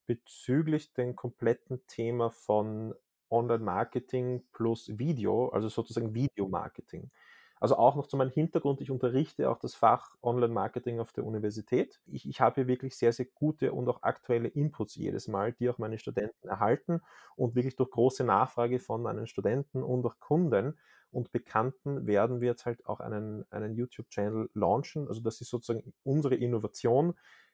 bezüglich 0.08 0.94
dem 0.94 1.16
kompletten 1.16 1.86
Thema 1.86 2.32
von 2.32 2.96
Online-Marketing 3.30 4.44
plus 4.54 4.98
Video, 4.98 5.50
also 5.50 5.68
sozusagen 5.68 6.16
Videomarketing. 6.16 7.12
Also 7.60 7.78
auch 7.78 7.96
noch 7.96 8.08
zu 8.08 8.18
meinem 8.18 8.32
Hintergrund, 8.32 8.82
ich 8.82 8.92
unterrichte 8.92 9.50
auch 9.50 9.60
das 9.60 9.76
Fach 9.76 10.16
Online-Marketing 10.22 11.00
auf 11.00 11.12
der 11.14 11.26
Universität. 11.26 12.00
Ich, 12.06 12.28
ich 12.28 12.42
habe 12.42 12.56
hier 12.56 12.68
wirklich 12.68 12.98
sehr, 12.98 13.14
sehr 13.14 13.26
gute 13.26 13.74
und 13.74 13.88
auch 13.90 14.04
aktuelle 14.04 14.48
Inputs 14.48 14.96
jedes 14.96 15.28
Mal, 15.28 15.54
die 15.54 15.70
auch 15.70 15.78
meine 15.78 15.98
Studenten 15.98 16.48
erhalten 16.48 17.02
und 17.36 17.56
wirklich 17.56 17.76
durch 17.76 17.92
große 17.92 18.24
Nachfrage 18.24 18.80
von 18.80 19.02
meinen 19.02 19.28
Studenten 19.28 19.84
und 19.84 20.06
auch 20.06 20.20
Kunden 20.20 20.78
und 21.12 21.32
Bekannten 21.32 22.06
werden 22.06 22.42
wir 22.42 22.50
jetzt 22.50 22.66
halt 22.66 22.86
auch 22.86 23.00
einen, 23.00 23.46
einen 23.52 23.74
YouTube-Channel 23.74 24.50
launchen. 24.54 25.08
Also 25.08 25.22
das 25.22 25.42
ist 25.42 25.50
sozusagen 25.50 25.94
unsere 26.04 26.36
Innovation, 26.36 27.14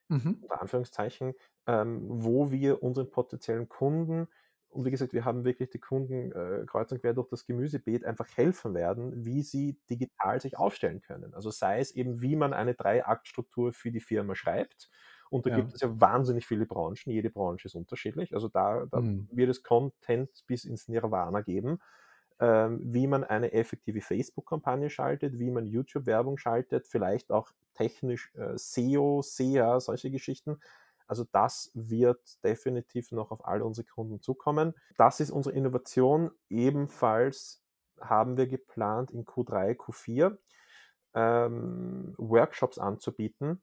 mhm. 0.09 0.39
unter 0.41 0.61
Anführungszeichen, 0.61 1.33
ähm, 1.67 2.01
wo 2.07 2.51
wir 2.51 2.83
unseren 2.83 3.09
potenziellen 3.09 3.69
Kunden 3.69 4.27
und 4.73 4.85
wie 4.85 4.91
gesagt, 4.91 5.13
wir 5.13 5.25
haben 5.25 5.45
wirklich 5.45 5.69
die 5.69 5.79
Kunden 5.79 6.31
äh, 6.31 6.65
kreuz 6.65 6.91
und 6.91 6.99
quer 6.99 7.13
durch 7.13 7.29
das 7.29 7.45
Gemüsebeet 7.45 8.05
einfach 8.05 8.27
helfen 8.35 8.73
werden, 8.73 9.25
wie 9.25 9.43
sie 9.43 9.79
digital 9.89 10.41
sich 10.41 10.57
aufstellen 10.57 11.01
können. 11.01 11.33
Also 11.33 11.51
sei 11.51 11.79
es 11.79 11.91
eben, 11.91 12.21
wie 12.21 12.35
man 12.35 12.53
eine 12.53 12.73
Drei-Akt-Struktur 12.73 13.73
für 13.73 13.91
die 13.91 13.99
Firma 13.99 14.35
schreibt. 14.35 14.89
Und 15.29 15.45
da 15.45 15.51
ja. 15.51 15.55
gibt 15.57 15.73
es 15.73 15.81
ja 15.81 15.89
wahnsinnig 15.99 16.45
viele 16.45 16.65
Branchen. 16.65 17.11
Jede 17.11 17.29
Branche 17.29 17.67
ist 17.67 17.75
unterschiedlich. 17.75 18.33
Also 18.33 18.49
da, 18.49 18.85
da 18.91 18.99
mhm. 19.01 19.27
wird 19.31 19.49
es 19.49 19.63
Content 19.63 20.29
bis 20.47 20.65
ins 20.65 20.87
Nirvana 20.87 21.41
geben. 21.41 21.79
Ähm, 22.39 22.79
wie 22.83 23.07
man 23.07 23.23
eine 23.23 23.53
effektive 23.53 24.01
Facebook-Kampagne 24.01 24.89
schaltet, 24.89 25.39
wie 25.39 25.51
man 25.51 25.67
YouTube-Werbung 25.67 26.37
schaltet, 26.37 26.87
vielleicht 26.87 27.31
auch 27.31 27.51
technisch 27.73 28.33
äh, 28.35 28.57
SEO, 28.57 29.21
SEA, 29.21 29.79
solche 29.79 30.11
Geschichten. 30.11 30.59
Also 31.07 31.25
das 31.31 31.71
wird 31.73 32.43
definitiv 32.43 33.11
noch 33.11 33.31
auf 33.31 33.45
all 33.45 33.61
unsere 33.61 33.85
Kunden 33.85 34.21
zukommen. 34.21 34.73
Das 34.97 35.19
ist 35.19 35.31
unsere 35.31 35.55
Innovation. 35.55 36.31
Ebenfalls 36.49 37.63
haben 37.99 38.37
wir 38.37 38.47
geplant, 38.47 39.11
in 39.11 39.25
Q3, 39.25 39.75
Q4 39.75 40.37
ähm, 41.13 42.15
Workshops 42.17 42.77
anzubieten, 42.77 43.61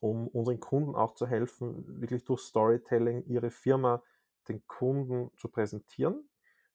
um 0.00 0.28
unseren 0.28 0.60
Kunden 0.60 0.94
auch 0.94 1.14
zu 1.14 1.26
helfen, 1.26 2.00
wirklich 2.00 2.24
durch 2.24 2.42
Storytelling 2.42 3.24
ihre 3.26 3.50
Firma 3.50 4.02
den 4.48 4.66
Kunden 4.66 5.30
zu 5.36 5.48
präsentieren. 5.48 6.28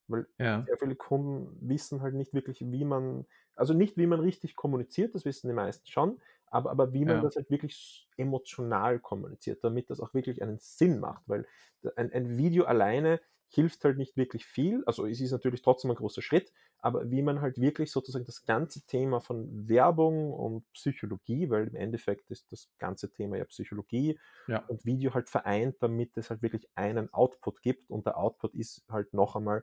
Weil 0.06 0.26
ja. 0.38 0.62
sehr 0.66 0.76
viele 0.78 0.96
Kunden 0.96 1.56
wissen 1.66 2.02
halt 2.02 2.14
nicht 2.14 2.34
wirklich, 2.34 2.60
wie 2.60 2.84
man, 2.84 3.26
also 3.56 3.74
nicht 3.74 3.96
wie 3.96 4.06
man 4.06 4.20
richtig 4.20 4.56
kommuniziert, 4.56 5.14
das 5.14 5.24
wissen 5.24 5.48
die 5.48 5.54
meisten 5.54 5.86
schon, 5.86 6.20
aber, 6.46 6.70
aber 6.70 6.92
wie 6.92 7.04
man 7.04 7.16
ja. 7.16 7.22
das 7.22 7.36
halt 7.36 7.50
wirklich 7.50 8.08
emotional 8.16 9.00
kommuniziert, 9.00 9.64
damit 9.64 9.90
das 9.90 10.00
auch 10.00 10.14
wirklich 10.14 10.42
einen 10.42 10.58
Sinn 10.58 11.00
macht, 11.00 11.22
weil 11.26 11.46
ein, 11.96 12.12
ein 12.12 12.36
Video 12.36 12.64
alleine 12.64 13.20
hilft 13.48 13.84
halt 13.84 13.98
nicht 13.98 14.16
wirklich 14.16 14.46
viel. 14.46 14.82
Also 14.84 15.06
es 15.06 15.20
ist 15.20 15.30
natürlich 15.30 15.62
trotzdem 15.62 15.90
ein 15.90 15.96
großer 15.96 16.22
Schritt, 16.22 16.52
aber 16.78 17.10
wie 17.10 17.22
man 17.22 17.40
halt 17.40 17.60
wirklich 17.60 17.90
sozusagen 17.90 18.24
das 18.24 18.44
ganze 18.44 18.84
Thema 18.84 19.20
von 19.20 19.68
Werbung 19.68 20.32
und 20.32 20.70
Psychologie, 20.72 21.50
weil 21.50 21.68
im 21.68 21.76
Endeffekt 21.76 22.30
ist 22.30 22.50
das 22.52 22.68
ganze 22.78 23.12
Thema 23.12 23.36
ja 23.36 23.44
Psychologie 23.44 24.18
ja. 24.48 24.64
und 24.66 24.84
Video 24.84 25.14
halt 25.14 25.28
vereint, 25.30 25.76
damit 25.80 26.16
es 26.16 26.30
halt 26.30 26.42
wirklich 26.42 26.68
einen 26.74 27.12
Output 27.12 27.62
gibt 27.62 27.90
und 27.90 28.06
der 28.06 28.18
Output 28.18 28.54
ist 28.54 28.84
halt 28.88 29.14
noch 29.14 29.36
einmal 29.36 29.62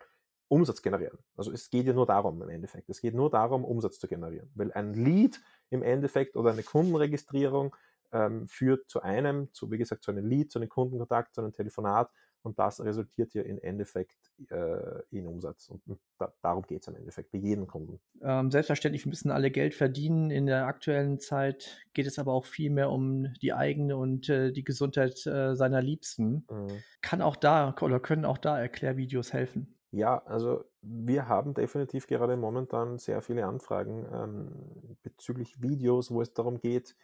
Umsatz 0.51 0.81
generieren. 0.81 1.17
Also 1.37 1.51
es 1.51 1.69
geht 1.69 1.87
ja 1.87 1.93
nur 1.93 2.05
darum 2.05 2.41
im 2.41 2.49
Endeffekt. 2.49 2.89
Es 2.89 2.99
geht 2.99 3.15
nur 3.15 3.29
darum, 3.29 3.63
Umsatz 3.63 3.99
zu 3.99 4.07
generieren, 4.07 4.51
weil 4.53 4.71
ein 4.73 4.93
Lead 4.93 5.39
im 5.69 5.81
Endeffekt 5.81 6.35
oder 6.35 6.51
eine 6.51 6.63
Kundenregistrierung 6.63 7.75
ähm, 8.11 8.47
führt 8.49 8.89
zu 8.89 9.01
einem, 9.01 9.53
zu 9.53 9.71
wie 9.71 9.77
gesagt, 9.77 10.03
zu 10.03 10.11
einem 10.11 10.27
Lead, 10.27 10.51
zu 10.51 10.59
einem 10.59 10.67
Kundenkontakt, 10.67 11.35
zu 11.35 11.41
einem 11.41 11.53
Telefonat 11.53 12.11
und 12.43 12.57
das 12.57 12.83
resultiert 12.83 13.33
ja 13.33 13.43
im 13.43 13.59
Endeffekt 13.59 14.17
äh, 14.49 15.01
in 15.11 15.27
Umsatz. 15.27 15.69
Und 15.69 15.81
da, 16.17 16.33
darum 16.41 16.63
geht 16.63 16.81
es 16.81 16.87
im 16.87 16.95
Endeffekt 16.95 17.31
bei 17.31 17.37
jedem 17.37 17.67
Kunden. 17.67 17.99
Ähm, 18.21 18.49
selbstverständlich 18.49 19.05
müssen 19.05 19.31
alle 19.31 19.51
Geld 19.51 19.75
verdienen. 19.75 20.31
In 20.31 20.47
der 20.47 20.65
aktuellen 20.65 21.19
Zeit 21.19 21.85
geht 21.93 22.07
es 22.07 22.17
aber 22.17 22.33
auch 22.33 22.45
viel 22.45 22.71
mehr 22.71 22.89
um 22.89 23.31
die 23.41 23.53
eigene 23.53 23.95
und 23.95 24.29
äh, 24.29 24.51
die 24.51 24.63
Gesundheit 24.63 25.25
äh, 25.27 25.55
seiner 25.55 25.81
Liebsten. 25.81 26.45
Mhm. 26.49 26.83
Kann 27.01 27.21
auch 27.21 27.35
da 27.35 27.75
oder 27.81 27.99
können 27.99 28.25
auch 28.25 28.39
da 28.39 28.59
Erklärvideos 28.59 29.33
helfen? 29.33 29.77
Ja, 29.91 30.19
also 30.25 30.63
wir 30.81 31.27
haben 31.27 31.53
definitiv 31.53 32.07
gerade 32.07 32.37
momentan 32.37 32.97
sehr 32.97 33.21
viele 33.21 33.45
Anfragen 33.45 34.07
ähm, 34.13 34.97
bezüglich 35.03 35.61
Videos, 35.61 36.11
wo 36.11 36.21
es 36.21 36.33
darum 36.33 36.59
geht, 36.59 36.95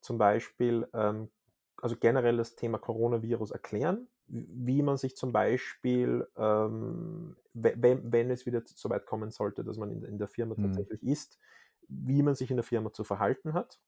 zum 0.00 0.16
Beispiel, 0.16 0.88
ähm, 0.94 1.28
also 1.76 1.96
generell 1.96 2.36
das 2.36 2.54
Thema 2.54 2.78
Coronavirus 2.78 3.50
erklären 3.50 4.06
wie 4.30 4.82
man 4.82 4.96
sich 4.96 5.16
zum 5.16 5.32
Beispiel, 5.32 6.26
ähm, 6.36 7.36
wenn, 7.52 8.12
wenn, 8.12 8.30
es 8.30 8.46
wieder 8.46 8.62
so 8.64 8.88
weit 8.88 9.06
kommen 9.06 9.30
sollte, 9.30 9.64
dass 9.64 9.76
man 9.76 9.90
in, 9.90 10.04
in 10.04 10.18
der 10.18 10.28
Firma 10.28 10.54
mhm. 10.56 10.64
tatsächlich 10.64 11.02
ist, 11.02 11.38
wie 11.88 12.22
man 12.22 12.36
sich 12.36 12.50
in 12.50 12.56
der 12.56 12.64
Firma 12.64 12.92
zu 12.92 13.02
verhalten 13.02 13.54
hat. 13.54 13.80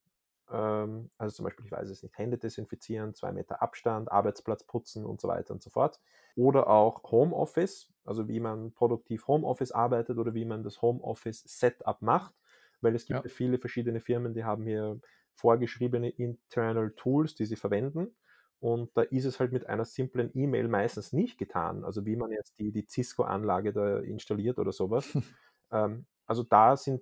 Ähm, 0.51 1.09
also 1.17 1.35
zum 1.35 1.45
Beispiel, 1.45 1.65
ich 1.65 1.71
weiß 1.71 1.89
es 1.89 2.03
nicht, 2.03 2.17
Hände 2.17 2.37
desinfizieren, 2.37 3.13
zwei 3.13 3.31
Meter 3.31 3.61
Abstand, 3.61 4.11
Arbeitsplatz 4.11 4.63
putzen 4.63 5.05
und 5.05 5.21
so 5.21 5.27
weiter 5.27 5.53
und 5.53 5.61
so 5.61 5.69
fort. 5.69 5.99
Oder 6.35 6.67
auch 6.67 7.03
Homeoffice, 7.11 7.91
also 8.05 8.27
wie 8.27 8.39
man 8.39 8.73
produktiv 8.73 9.27
Homeoffice 9.27 9.71
arbeitet 9.71 10.17
oder 10.17 10.33
wie 10.33 10.45
man 10.45 10.63
das 10.63 10.81
Homeoffice-Setup 10.81 12.01
macht, 12.01 12.33
weil 12.81 12.95
es 12.95 13.05
gibt 13.05 13.23
ja. 13.23 13.29
viele 13.29 13.57
verschiedene 13.59 14.01
Firmen, 14.01 14.33
die 14.33 14.43
haben 14.43 14.63
hier 14.65 14.99
vorgeschriebene 15.35 16.09
Internal 16.09 16.91
Tools, 16.91 17.35
die 17.35 17.45
sie 17.45 17.55
verwenden. 17.55 18.15
Und 18.59 18.95
da 18.95 19.01
ist 19.01 19.25
es 19.25 19.39
halt 19.39 19.51
mit 19.51 19.67
einer 19.67 19.83
simplen 19.83 20.31
E-Mail 20.33 20.69
meistens 20.69 21.11
nicht 21.11 21.37
getan. 21.37 21.83
Also 21.83 22.05
wie 22.05 22.15
man 22.15 22.31
jetzt 22.31 22.57
die, 22.59 22.71
die 22.71 22.85
Cisco-Anlage 22.87 23.73
da 23.73 23.99
installiert 23.99 24.57
oder 24.57 24.71
sowas. 24.71 25.05
ähm, 25.71 26.05
also 26.25 26.43
da 26.43 26.77
sind 26.77 27.01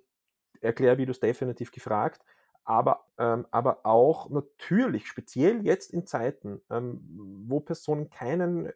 Erklärvideos 0.60 1.20
definitiv 1.20 1.70
gefragt. 1.70 2.24
Aber, 2.64 3.06
ähm, 3.18 3.46
aber 3.50 3.84
auch 3.84 4.30
natürlich, 4.30 5.06
speziell 5.06 5.64
jetzt 5.64 5.92
in 5.92 6.06
Zeiten, 6.06 6.60
ähm, 6.70 7.00
wo 7.46 7.60
Personen 7.60 8.08
keinen 8.10 8.72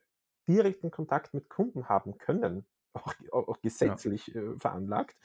direkten 0.49 0.91
Kontakt 0.91 1.35
mit 1.35 1.49
Kunden 1.49 1.89
haben 1.89 2.19
können, 2.19 2.67
auch, 2.95 3.15
auch 3.31 3.61
gesetzlich 3.61 4.29
ja. 4.29 4.41
äh, 4.41 4.59
veranlagt. 4.59 5.17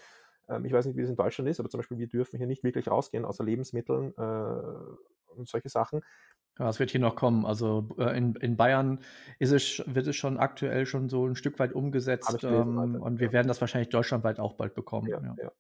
Ähm, 0.47 0.65
ich 0.65 0.74
weiß 0.74 0.86
nicht, 0.86 0.97
wie 0.97 1.02
es 1.02 1.10
in 1.10 1.15
Deutschland 1.15 1.50
ist, 1.50 1.60
aber 1.60 1.69
zum 1.69 1.80
Beispiel 1.80 1.97
wir 1.97 2.08
dürfen 2.08 2.38
hier 2.38 2.47
nicht 2.47 2.63
wirklich 2.63 2.89
rausgehen, 2.89 3.26
außer 3.26 3.43
Lebensmitteln 3.43 4.13
äh, 4.17 5.34
und 5.36 5.47
solche 5.47 5.69
Sachen. 5.69 6.02
Ja, 6.59 6.69
es 6.69 6.79
wird 6.79 6.91
hier 6.91 6.99
noch 6.99 7.15
kommen. 7.15 7.45
Also 7.45 7.87
äh, 7.97 8.17
in, 8.17 8.35
in 8.35 8.57
Bayern 8.57 8.99
ist 9.39 9.51
es, 9.51 9.83
wird 9.87 10.07
es 10.07 10.15
schon 10.15 10.37
aktuell 10.37 10.85
schon 10.85 11.09
so 11.09 11.25
ein 11.25 11.35
Stück 11.35 11.59
weit 11.59 11.73
umgesetzt 11.73 12.43
ähm, 12.43 12.77
und 13.01 13.19
wir 13.19 13.27
ja. 13.27 13.33
werden 13.33 13.47
das 13.47 13.61
wahrscheinlich 13.61 13.89
deutschlandweit 13.89 14.39
auch 14.39 14.53
bald 14.53 14.75
bekommen. 14.75 15.07
Ja. 15.09 15.51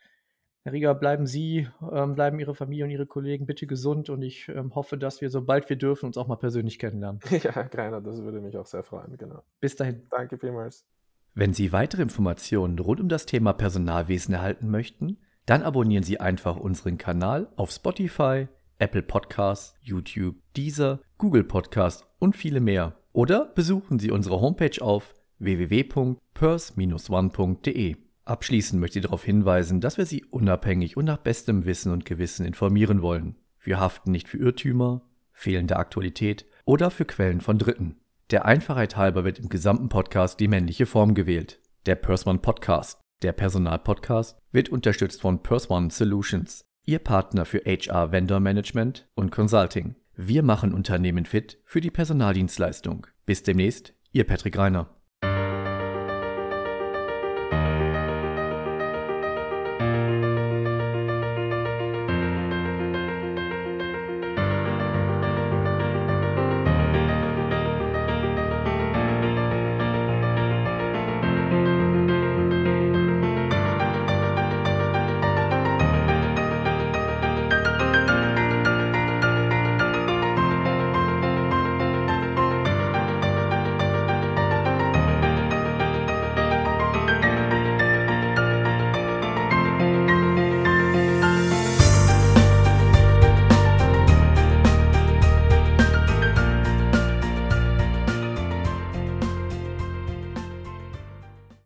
Herr 0.69 0.75
Rieger, 0.75 0.95
bleiben 0.95 1.27
Sie, 1.27 1.67
ähm, 1.91 2.15
bleiben 2.15 2.39
Ihre 2.39 2.55
Familie 2.55 2.85
und 2.85 2.91
Ihre 2.91 3.07
Kollegen 3.07 3.47
bitte 3.47 3.67
gesund 3.67 4.11
und 4.11 4.21
ich 4.21 4.51
ähm, 4.51 4.75
hoffe, 4.75 4.99
dass 4.99 5.23
wir, 5.23 5.31
sobald 5.31 5.71
wir 5.71 5.77
dürfen, 5.77 6.05
uns 6.05 6.19
auch 6.19 6.27
mal 6.27 6.37
persönlich 6.37 6.79
kennenlernen. 6.79 7.21
Ja, 7.43 7.63
Greiner, 7.63 8.03
das 8.03 8.23
würde 8.23 8.43
mich 8.43 8.59
auch 8.59 8.67
sehr 8.67 8.83
freuen, 8.83 9.17
genau. 9.17 9.43
Bis 9.61 9.77
dahin. 9.77 10.03
Danke 10.11 10.37
vielmals. 10.37 10.85
Wenn 11.35 11.55
Sie 11.55 11.73
weitere 11.73 12.03
Informationen 12.03 12.79
rund 12.79 13.01
um 13.01 13.09
das 13.09 13.25
Thema 13.25 13.55
Personalwesen 13.55 14.35
erhalten 14.35 14.71
möchten, 14.71 15.17
dann 15.47 15.63
abonnieren 15.63 16.05
Sie 16.05 16.21
einfach 16.21 16.59
unseren 16.59 16.99
Kanal 16.99 17.49
auf 17.57 17.71
Spotify, 17.71 18.49
Apple 18.79 19.03
Podcasts, 19.03 19.75
YouTube, 19.81 20.37
Deezer, 20.55 21.01
Google 21.17 21.45
Podcasts 21.45 22.05
und 22.19 22.37
viele 22.37 22.61
mehr. 22.61 22.95
Oder 23.15 23.47
besuchen 23.47 23.99
Sie 23.99 24.11
unsere 24.11 24.43
Homepage 24.43 24.83
auf 24.83 25.15
www.pers-one.de. 25.39 28.08
Abschließend 28.29 28.79
möchte 28.79 28.99
ich 28.99 29.07
darauf 29.07 29.25
hinweisen, 29.25 29.81
dass 29.81 29.97
wir 29.97 30.05
Sie 30.05 30.23
unabhängig 30.23 30.99
und 30.99 31.07
nach 31.07 31.17
bestem 31.17 31.65
Wissen 31.65 31.91
und 31.91 32.05
Gewissen 32.05 32.45
informieren 32.45 33.01
wollen. 33.01 33.37
Wir 33.59 33.81
haften 33.81 34.11
nicht 34.11 34.29
für 34.29 34.37
Irrtümer, 34.37 35.01
fehlende 35.33 35.77
Aktualität 35.77 36.45
oder 36.67 36.91
für 36.91 37.07
Quellen 37.07 37.41
von 37.41 37.57
Dritten. 37.57 37.97
Der 38.31 38.45
Einfachheit 38.45 38.97
halber 38.97 39.25
wird 39.25 39.39
im 39.39 39.49
gesamten 39.49 39.89
Podcast 39.89 40.41
die 40.41 40.49
männliche 40.49 40.85
Form 40.85 41.15
gewählt. 41.15 41.63
Der 41.87 41.95
Persman 41.95 42.43
Podcast. 42.43 43.01
Der 43.23 43.33
Personalpodcast 43.33 44.39
wird 44.53 44.69
unterstützt 44.69 45.23
von 45.23 45.43
PersOne 45.43 45.91
Solutions, 45.91 46.67
Ihr 46.85 46.99
Partner 46.99 47.47
für 47.47 47.63
HR 47.65 48.13
Vendor 48.13 48.41
Management 48.41 49.09
und 49.15 49.31
Consulting. 49.31 49.97
Wir 50.15 50.43
machen 50.43 50.75
Unternehmen 50.75 51.25
fit 51.25 51.63
für 51.65 51.81
die 51.81 51.91
Personaldienstleistung. 51.91 53.07
Bis 53.25 53.43
demnächst, 53.43 53.95
Ihr 54.13 54.25
Patrick 54.25 54.59
Reiner. 54.59 54.98